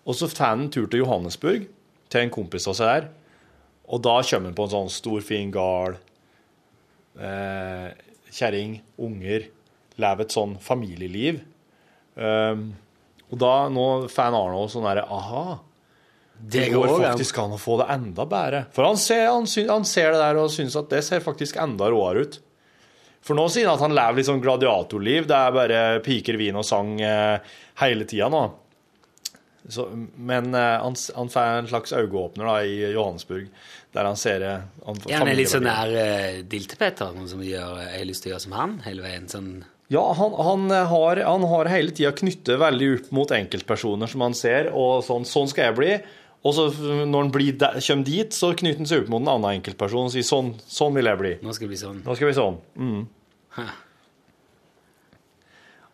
[0.05, 1.69] Og så tar han en tur til Johannesburg,
[2.13, 3.11] til en kompis av seg der.
[3.93, 5.99] Og da kommer han på en sånn stor, fin gard.
[7.17, 7.89] Eh,
[8.33, 9.49] Kjerring, unger.
[10.01, 11.43] Lever et sånn familieliv.
[12.17, 12.73] Um,
[13.33, 15.59] og da, nå fan Arnold sånn derre Aha,
[16.43, 18.65] det går faktisk an å få det enda bedre.
[18.75, 21.91] For han ser, han, han ser det der og syns at det ser faktisk enda
[21.93, 22.41] råere ut.
[23.23, 25.29] For nå sier han at han lever litt sånn gladiatorliv.
[25.31, 27.55] Det er bare piker, vin og sang eh,
[27.85, 28.43] hele tida nå.
[29.71, 29.87] Så,
[30.19, 33.47] men eh, han, han får en slags øyeåpner da, i Johannesburg,
[33.95, 37.45] der han ser eh, han, Ja, han er litt sånn nær uh, Diltepetter, noen som
[37.47, 39.31] gjør, jeg har lyst til å gjøre som han hele veien.
[39.31, 39.53] Sånn
[39.93, 44.37] Ja, han, han, har, han har hele tida knyttet veldig opp mot enkeltpersoner som han
[44.37, 45.93] ser, og sånn, sånn skal jeg bli.
[46.43, 46.67] Og så
[47.07, 50.15] når han blir kommer dit, så knytter han seg opp mot en annen enkeltperson og
[50.15, 51.33] sier sånn, sånn vil jeg bli.
[51.45, 52.01] Nå skal det bli sånn.
[52.07, 52.57] Nå skal vi sånn.
[52.81, 53.03] Mm.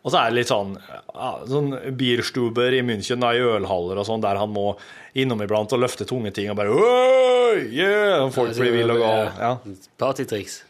[0.06, 4.06] Og så er det litt sånn, ja, sånn bierstuber i München, da, i ølhaller og
[4.08, 4.70] sånn, der han må
[5.18, 8.24] innom iblant og løfte tunge ting og bare «Oi, yeah!
[8.32, 9.28] Folk blir ville og gale.
[9.42, 9.82] Ja.
[10.00, 10.62] Partytriks.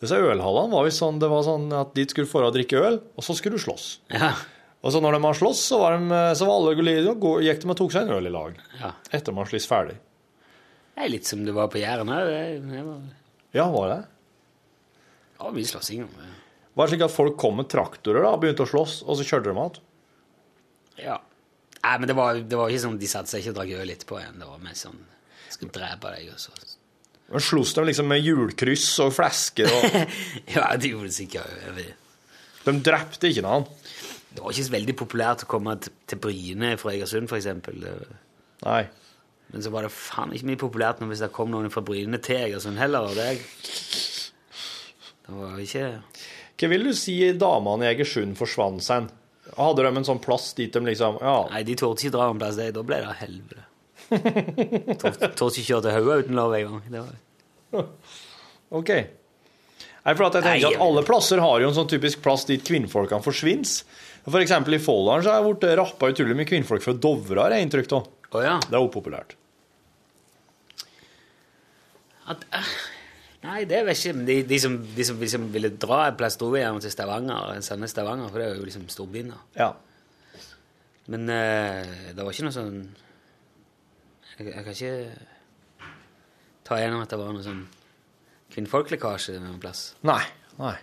[0.00, 2.94] Disse ølhallene var sånn, det var sånn at dit skulle du deg å drikke øl,
[3.20, 3.88] og så skulle du slåss.
[4.16, 4.32] Ja.
[4.80, 6.72] Og så når de har slåss, så var, de, så var alle
[7.44, 8.54] gikk de og tok seg en øl i lag.
[8.80, 8.94] ja.
[9.12, 9.98] Etter man har slåss ferdig.
[10.96, 12.30] Det er litt som det var på Jæren òg.
[12.70, 13.98] Var Ja, var det?
[15.36, 16.06] Ja, vi mye slåssing.
[16.16, 16.30] det.
[16.76, 19.24] Var det slik at folk kom med traktorer da, og begynte å slåss, og så
[19.26, 19.80] kjørte de igjen?
[21.00, 21.18] Ja.
[21.80, 23.92] Nei, men det var, det var ikke sånn de satte seg ikke og drakk øl
[23.94, 24.40] etterpå igjen.
[24.40, 25.00] Det var mer sånn
[25.50, 26.52] Skal drepe deg, og så
[27.30, 29.84] Men Sloss de liksom med hjulkryss og flesker og
[30.56, 31.84] Ja, de gjorde det sikkert.
[32.66, 33.68] De drepte ikke noen.
[34.30, 37.86] Det var ikke så veldig populært å komme til, Bryne fra Egersund, eksempel.
[38.66, 38.82] Nei.
[39.50, 42.20] Men så var det faen ikke mye populært nå hvis det kom noen fra Bryne
[42.22, 43.08] til Egersund heller.
[43.10, 43.30] og Det,
[45.26, 45.86] det var ikke
[46.60, 49.08] Hva vil du si damene i Egersund forsvant seg?
[49.56, 52.38] Hadde de en sånn plass dit de liksom Ja, Nei, de torde ikke dra en
[52.42, 52.58] plass.
[52.60, 53.66] der, Da ble det helvete.
[54.10, 56.82] Torde ikke kjøre til Haua uten lov engang.
[56.90, 57.88] Det var-
[58.80, 58.90] OK.
[58.90, 62.46] Nei, for at jeg tenker Nei, at Alle plasser har jo en sånn typisk plass
[62.48, 63.82] dit kvinnfolkene forsvinner.
[64.26, 67.66] For eksempel i Folldalen har jeg blitt rappa utrolig mye kvinnfolk fra Dovre, har jeg
[67.68, 68.08] inntrykk av.
[68.32, 68.56] Oh, ja.
[68.64, 69.34] Det er upopulært.
[72.30, 72.72] At, uh,
[73.46, 74.26] nei, det vet jeg ikke.
[74.28, 77.56] De, de, som, de som liksom ville dra en plass, dro gjerne til Stavanger.
[77.66, 79.32] Sandnes Stavanger, for det er jo liksom storbyen.
[79.34, 79.40] da.
[79.58, 79.70] Ja.
[81.10, 82.74] Men uh, det var ikke noe sånn
[84.40, 85.26] Jeg, jeg kan ikke
[86.64, 87.64] ta igjennom at det var noe sånn
[88.54, 89.90] kvinnfolklekkasje noen plass.
[90.08, 90.22] Nei.
[90.56, 90.76] Nei.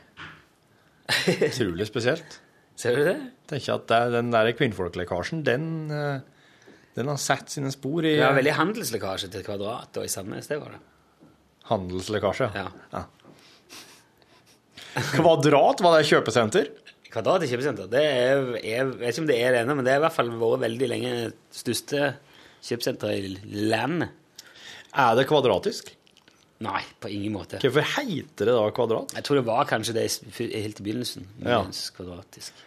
[1.50, 2.38] Utrolig spesielt.
[2.78, 3.18] Ser du det?
[3.50, 6.20] tenker at det, den der kvinnfolklekkasjen, den, eh,
[7.00, 10.50] den har satt sine spor i Det var veldig handelslekkasje til Kvadrat og i Sandnes.
[10.52, 10.82] Det var det.
[11.72, 12.52] handelslekkasje.
[12.54, 13.06] Ja.
[15.16, 16.70] Kvadrat, var det kjøpesenter?
[17.10, 17.90] Kvadrat i kjøpesenter.
[17.90, 20.20] Det er, jeg vet ikke om det er det ennå, men det har i hvert
[20.20, 21.16] fall vært veldig lenge
[21.56, 22.12] største
[22.66, 23.36] kjøpesenter i
[23.70, 24.08] land.
[24.98, 25.94] Er det kvadratisk?
[26.66, 27.60] Nei, på ingen måte.
[27.62, 29.14] Hvorfor heter det da kvadrat?
[29.14, 30.08] Jeg tror det var kanskje det
[30.40, 31.28] helt i begynnelsen.
[31.46, 31.62] Ja.
[31.94, 32.64] Kvadratisk.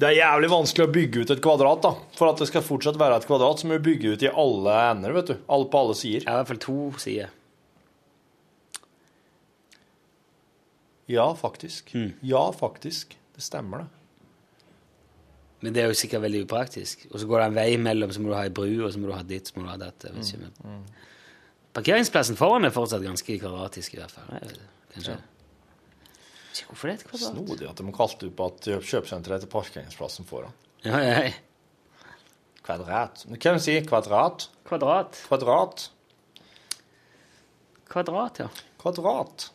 [0.00, 1.90] Det er jævlig vanskelig å bygge ut et kvadrat, da.
[2.16, 4.76] For at det skal fortsatt være et kvadrat, så må du bygge ut i alle
[4.88, 5.34] ender, vet du.
[5.44, 6.24] Alle på alle sider.
[6.24, 7.34] Ja, i hvert fall to sider.
[11.12, 11.92] Ja, faktisk.
[11.92, 12.14] Mm.
[12.24, 13.12] Ja, faktisk.
[13.36, 14.03] Det stemmer, det.
[15.64, 17.06] Men det er jo sikkert veldig upraktisk.
[17.10, 19.00] Og så går det en vei imellom, så må du ha ei bru, og så
[19.00, 20.10] må du ha ditt, så må du ha dette.
[20.12, 20.82] Mm, mm.
[21.78, 24.28] Parkeringsplassen foran er fortsatt ganske kvadratisk, i hvert fall.
[24.92, 25.16] Kanskje.
[25.16, 26.10] Ja.
[26.52, 27.32] ikke hvorfor det er et kvadrat.
[27.32, 30.54] Snodig at de kalte opp at kjøpesenteret heter parkeringsplassen foran.
[30.84, 31.32] Ja, ja, ja.
[32.64, 33.24] Kvadrat.
[33.28, 34.48] Du kan si kvadrat.
[34.68, 35.18] Kvadrat.
[35.28, 35.88] Kvadrat.
[37.88, 38.48] Kvadrat, ja.
[38.80, 39.48] Kvadrat.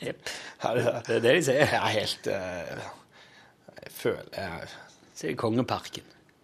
[0.00, 0.28] Jepp.
[0.62, 1.64] Det Det er det de sier.
[1.64, 2.86] Jeg er helt eh,
[3.86, 4.68] Jeg føler jeg
[5.14, 6.02] Så er det Kongeparken.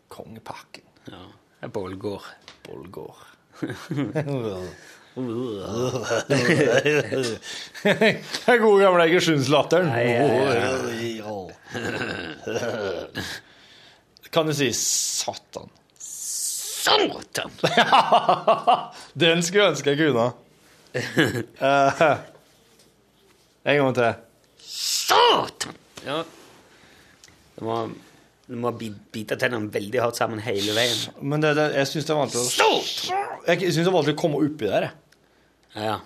[0.09, 0.85] kongepakken.
[1.09, 1.23] Ja.
[1.61, 2.25] Det er Bålgård.
[2.67, 3.27] Bolgård.
[3.63, 4.65] Uh.
[8.47, 9.91] Den gode gamle Egersundslatteren.
[14.33, 15.69] Kan du si satan?
[15.99, 17.51] Satan!
[19.21, 20.31] Den skulle jeg ønske jeg kunne.
[21.63, 22.19] Eh,
[23.65, 24.15] en gang til.
[24.59, 25.77] Satan!
[26.05, 26.23] Ja.
[27.63, 27.77] Du må,
[28.51, 30.99] du må bite tennene veldig hardt sammen hele veien.
[31.23, 34.23] Men det, det, jeg syns det er vanskelig å Jeg syns det er vanskelig å
[34.25, 34.89] komme oppi der.
[34.89, 35.85] jeg.
[35.87, 36.01] Ja.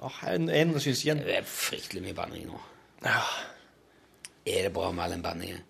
[0.00, 2.60] Åh, En, en syns igjen Det er fryktelig mye banning nå.
[3.04, 3.18] Ja.
[4.48, 5.60] Er det bra med all den banningen?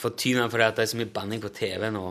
[0.00, 2.04] Fortyner for det at det er så mye banning på TV nå.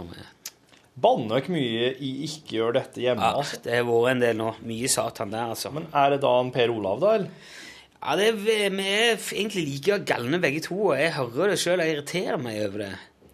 [1.02, 3.24] Banner ikke mye i ikke gjør dette hjemme?
[3.24, 3.64] Ja, altså.
[3.64, 4.52] det har vært en del nå.
[4.68, 5.72] Mye satan der, altså.
[5.76, 7.16] Men er det da en Per Olav, da?
[7.18, 7.64] eller?
[8.06, 11.82] Ja, det er, vi er egentlig like galne begge to, og jeg hører det sjøl
[11.82, 12.92] jeg irriterer meg over det.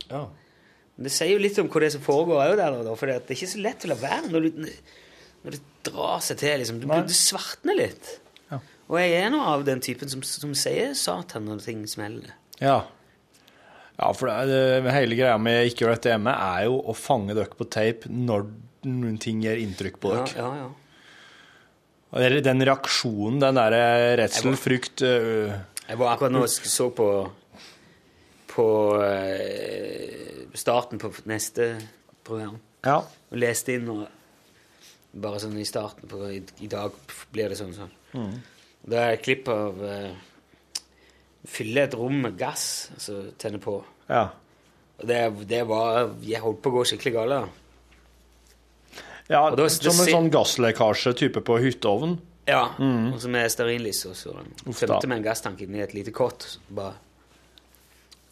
[0.07, 0.21] Ja.
[0.95, 3.17] Men det sier jo litt om hva det er som foregår òg der, for det
[3.19, 4.71] er ikke så lett å la være når, du,
[5.43, 6.55] når det drar seg til.
[6.63, 6.79] liksom.
[6.79, 8.15] Du, du svartner litt.
[8.47, 8.61] Ja.
[8.87, 12.31] Og jeg er nå av den typen som, som sier satan når ting smeller.
[12.61, 12.79] Ja.
[13.97, 17.35] Ja, for det, det, hele greia med ikke gjør dette hjemme, er jo å fange
[17.35, 18.47] dere på tape når
[18.87, 20.31] noen ting gjør inntrykk på dere.
[20.39, 20.69] ja, ja.
[20.71, 20.80] Og
[22.19, 25.51] det- Den reaksjonen, den derre redsel, frykt øh,
[25.87, 27.07] Jeg var akkurat nå og så på
[28.51, 28.65] på
[29.03, 31.77] eh, starten på neste
[32.27, 32.57] program.
[32.83, 32.97] Ja.
[33.31, 34.07] Og leste inn og
[35.13, 36.91] bare sånn i starten på I, i dag
[37.31, 37.93] blir det sånn sånn.
[38.13, 38.35] Mm.
[38.91, 40.11] Det er et klipp av eh,
[41.47, 43.79] Fylle et rom med gass, altså tenne på.
[44.09, 44.27] ja.
[45.01, 47.49] Og det, det var Jeg holdt på å gå skikkelig galt.
[49.31, 52.17] Ja da- som en sånn gasslekkasje type på hytteovn.
[52.49, 54.73] Ja, og så med stearinlys, og så Mm.
[54.73, 56.57] Tømte vi en gasstank inni i et lite kott.
[56.69, 56.93] Bare.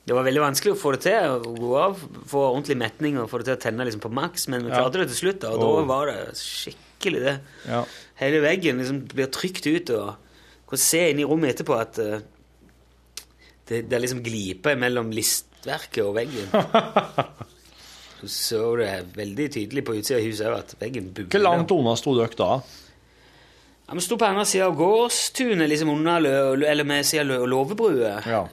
[0.09, 3.29] Det var veldig vanskelig å få det til, å gå av, få ordentlig metning og
[3.29, 4.79] få det til å tenne liksom på maks, men vi Ja.
[4.81, 5.75] klarte det til slutt, og oh.
[5.77, 7.35] da var det skikkelig det.
[7.67, 7.83] Ja.
[8.15, 10.15] Hele veggen liksom blir trykt ut, og
[10.67, 12.19] kan se inn i rommet etterpå at uh,
[13.69, 16.49] det, det er liksom glipe mellom listverket og veggen.
[18.27, 21.31] Så det veldig tydelig på utsida av huset at veggen bugler.
[21.37, 22.51] Hvor langt unna sto dere da?
[23.89, 26.33] Ja, Vi sto på andre sida av gårdstunet, liksom lø,
[26.67, 28.19] eller med sida av låvebrua.
[28.27, 28.43] Ja.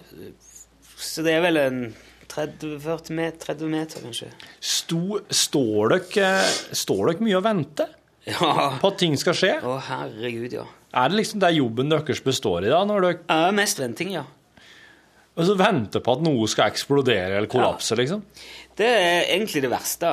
[0.96, 1.80] Så det er vel en
[2.32, 4.30] 30-40 meter, 30 meter, kanskje.
[4.60, 6.30] Sto, står, dere,
[6.76, 7.92] står dere mye og venter
[8.26, 8.72] Ja.
[8.80, 9.52] på at ting skal skje?
[9.62, 10.64] Å, herregud, ja.
[10.96, 12.80] Er det liksom det jobben deres består i, da?
[12.88, 14.24] Når dere Ja, mest venting, ja.
[15.36, 18.24] altså, vente på at noe skal eksplodere eller kollapse, liksom?
[18.76, 20.10] Det er egentlig det verste,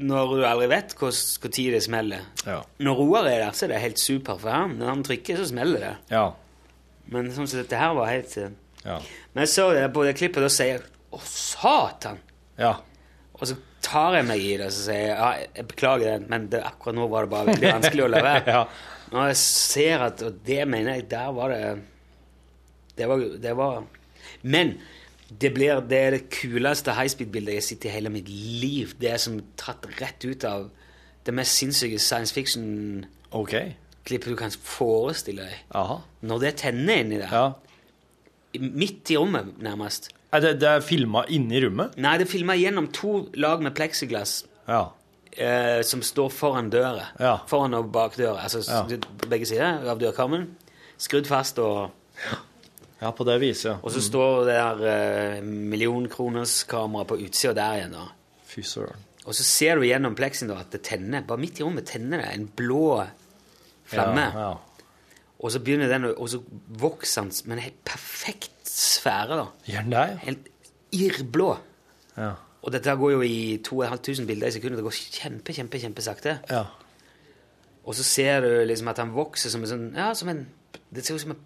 [0.00, 0.94] når du aldri vet
[1.52, 2.24] tid det smeller.
[2.46, 2.60] Ja.
[2.82, 4.76] Når Roar er der, så er det helt super for ham.
[4.80, 5.94] Når han trykker, så smeller det.
[6.10, 6.24] Ja.
[7.10, 8.52] Men sånn som dette her var helt eh,
[8.84, 8.96] Ja.
[9.34, 12.20] Men jeg så det på det klippet, da sier jeg 'Å, satan'.
[12.58, 12.76] ja.
[13.34, 16.28] Og så tar jeg meg i det og så sier jeg, ja, jeg beklager det,
[16.28, 18.44] men det, akkurat nå var det bare veldig vanskelig å la være.
[18.56, 18.64] Ja.
[19.10, 21.82] Når jeg ser at Og det mener jeg, der var det
[22.96, 23.80] Det var, det var
[24.42, 24.78] Men
[25.30, 28.94] det, blir, det det kuleste highspeed-bildet jeg har sett i hele mitt liv.
[29.00, 30.68] Det er som tatt rett ut av
[31.26, 35.58] det mest sinnssyke science fiction-klippet du kan forestille deg.
[35.76, 36.00] Aha.
[36.26, 37.30] Når det tenner inni der.
[37.30, 37.52] Ja.
[38.60, 40.10] Midt i rommet, nærmest.
[40.34, 41.94] Er det, det er filma inni rommet?
[41.98, 44.40] Nei, det er filma gjennom to lag med pleksiglass.
[44.70, 44.88] Ja.
[45.36, 47.06] eh, som står foran døra.
[47.20, 47.36] Ja.
[47.50, 48.42] Foran og bak døra.
[48.46, 48.62] Altså
[49.30, 50.48] begge sider av dørkarmen.
[51.00, 51.90] Skrudd fast, og,
[53.00, 53.76] ja, på det viset, ja.
[53.82, 57.94] og så står det der eh, millionkronerskameraet på utsida der igjen.
[57.96, 58.08] da.
[58.50, 59.06] Fy søren.
[59.28, 61.22] Og så ser du gjennom pleksen da, at det tenner.
[61.28, 63.04] Bare midt i rommet tenner det en blå
[63.90, 64.26] flamme.
[64.34, 64.84] Ja, ja.
[65.40, 66.42] Og så begynner den, og så
[66.80, 69.36] vokser den med en helt perfekt sfære.
[69.40, 69.46] da.
[69.68, 70.18] Gjør den det?
[70.24, 70.48] Helt
[70.92, 71.50] irrblå.
[72.16, 72.32] Ja.
[72.60, 74.80] Og dette går jo i 2500 bilder i sekundet.
[74.80, 76.38] Det går kjempe, kjempe, kjempesakte.
[76.50, 76.64] ja.
[77.84, 80.42] Og så ser du liksom at han vokser som en sånn Ja, som en
[80.92, 81.38] Det ser ut som en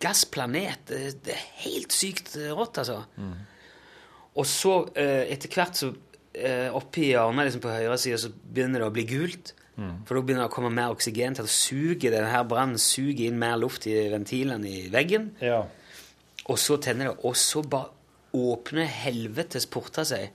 [0.00, 0.84] gassplanet.
[0.88, 3.02] Det, det er helt sykt eh, rått, altså.
[4.40, 5.90] Og så, eh, etter hvert, så
[6.34, 9.54] eh, oppi hjørnet liksom på høyre side, så begynner det å bli gult.
[10.04, 13.30] For da begynner det å komme mer oksygen til å suge den her brannen suger
[13.30, 15.30] inn mer luft i ventilene i veggen.
[15.40, 15.62] ja.
[16.50, 17.92] Og så tenner det, og så bare
[18.34, 20.32] åpner helvetes porter seg.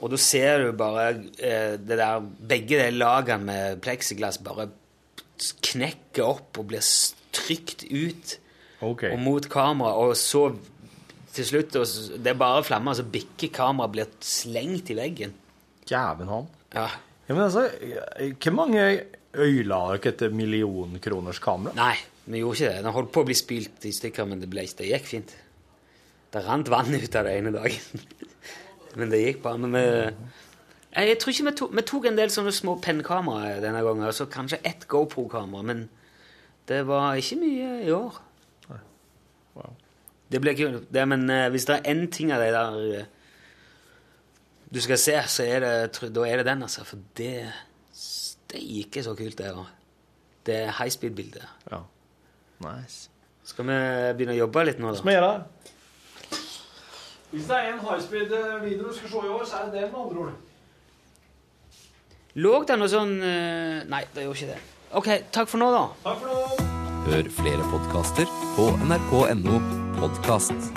[0.00, 1.04] Og da ser du bare
[1.38, 4.70] eh, det der, begge de lagene med pleksiglass bare
[5.70, 6.82] knekker opp og blir
[7.34, 8.34] trykt ut
[8.80, 9.12] okay.
[9.12, 10.50] og mot kamera, og så
[11.30, 11.76] til slutt
[12.18, 15.34] Det er bare flammer, så bikker kameraet blir slengt i veggen.
[15.86, 16.48] Jæven han.
[16.74, 16.88] Ja.
[17.28, 17.68] Ja, men altså,
[18.42, 18.82] hvor mange
[19.38, 21.76] øyla dere etter millionkroners kamera?
[21.78, 21.94] Nei,
[22.26, 22.82] vi gjorde ikke det.
[22.82, 25.36] Den holdt på å bli spylt i stykker, men det, ble, det gikk fint.
[26.34, 28.02] Det rant vann ut av det ene dagen.
[28.98, 29.62] men det gikk bare.
[29.62, 29.84] Men vi
[30.90, 34.08] jeg, jeg tror ikke vi tok, vi tok en del sånne små pennkameraer denne gangen,
[34.10, 35.84] og så kanskje ett GoPro-kamera, men
[36.70, 38.20] det var ikke mye i år.
[40.30, 43.08] Det ble ikke det, Men eh, hvis det er én ting av det der eh,
[44.70, 46.84] du skal se, så er det, da er det den, altså.
[46.86, 47.50] For det
[47.92, 49.50] Steike så kult det.
[50.46, 51.42] Det er high speed-bildet.
[51.72, 51.82] Ja.
[52.62, 53.10] Nice.
[53.42, 53.78] Skal vi
[54.14, 55.00] begynne å jobbe litt nå, da?
[55.00, 55.42] Skal vi gjøre det?
[57.30, 60.00] Hvis det er en highspeed-video du skal se i år, så er det den, med
[60.04, 60.32] andre ord.
[62.38, 64.79] Lå det noe sånn eh, Nei, det gjorde ikke det.
[64.92, 65.82] OK, takk for nå, da.
[66.02, 66.66] Takk for nå.
[67.06, 69.60] Hør flere podkaster på nrk.no
[70.00, 70.72] podkast.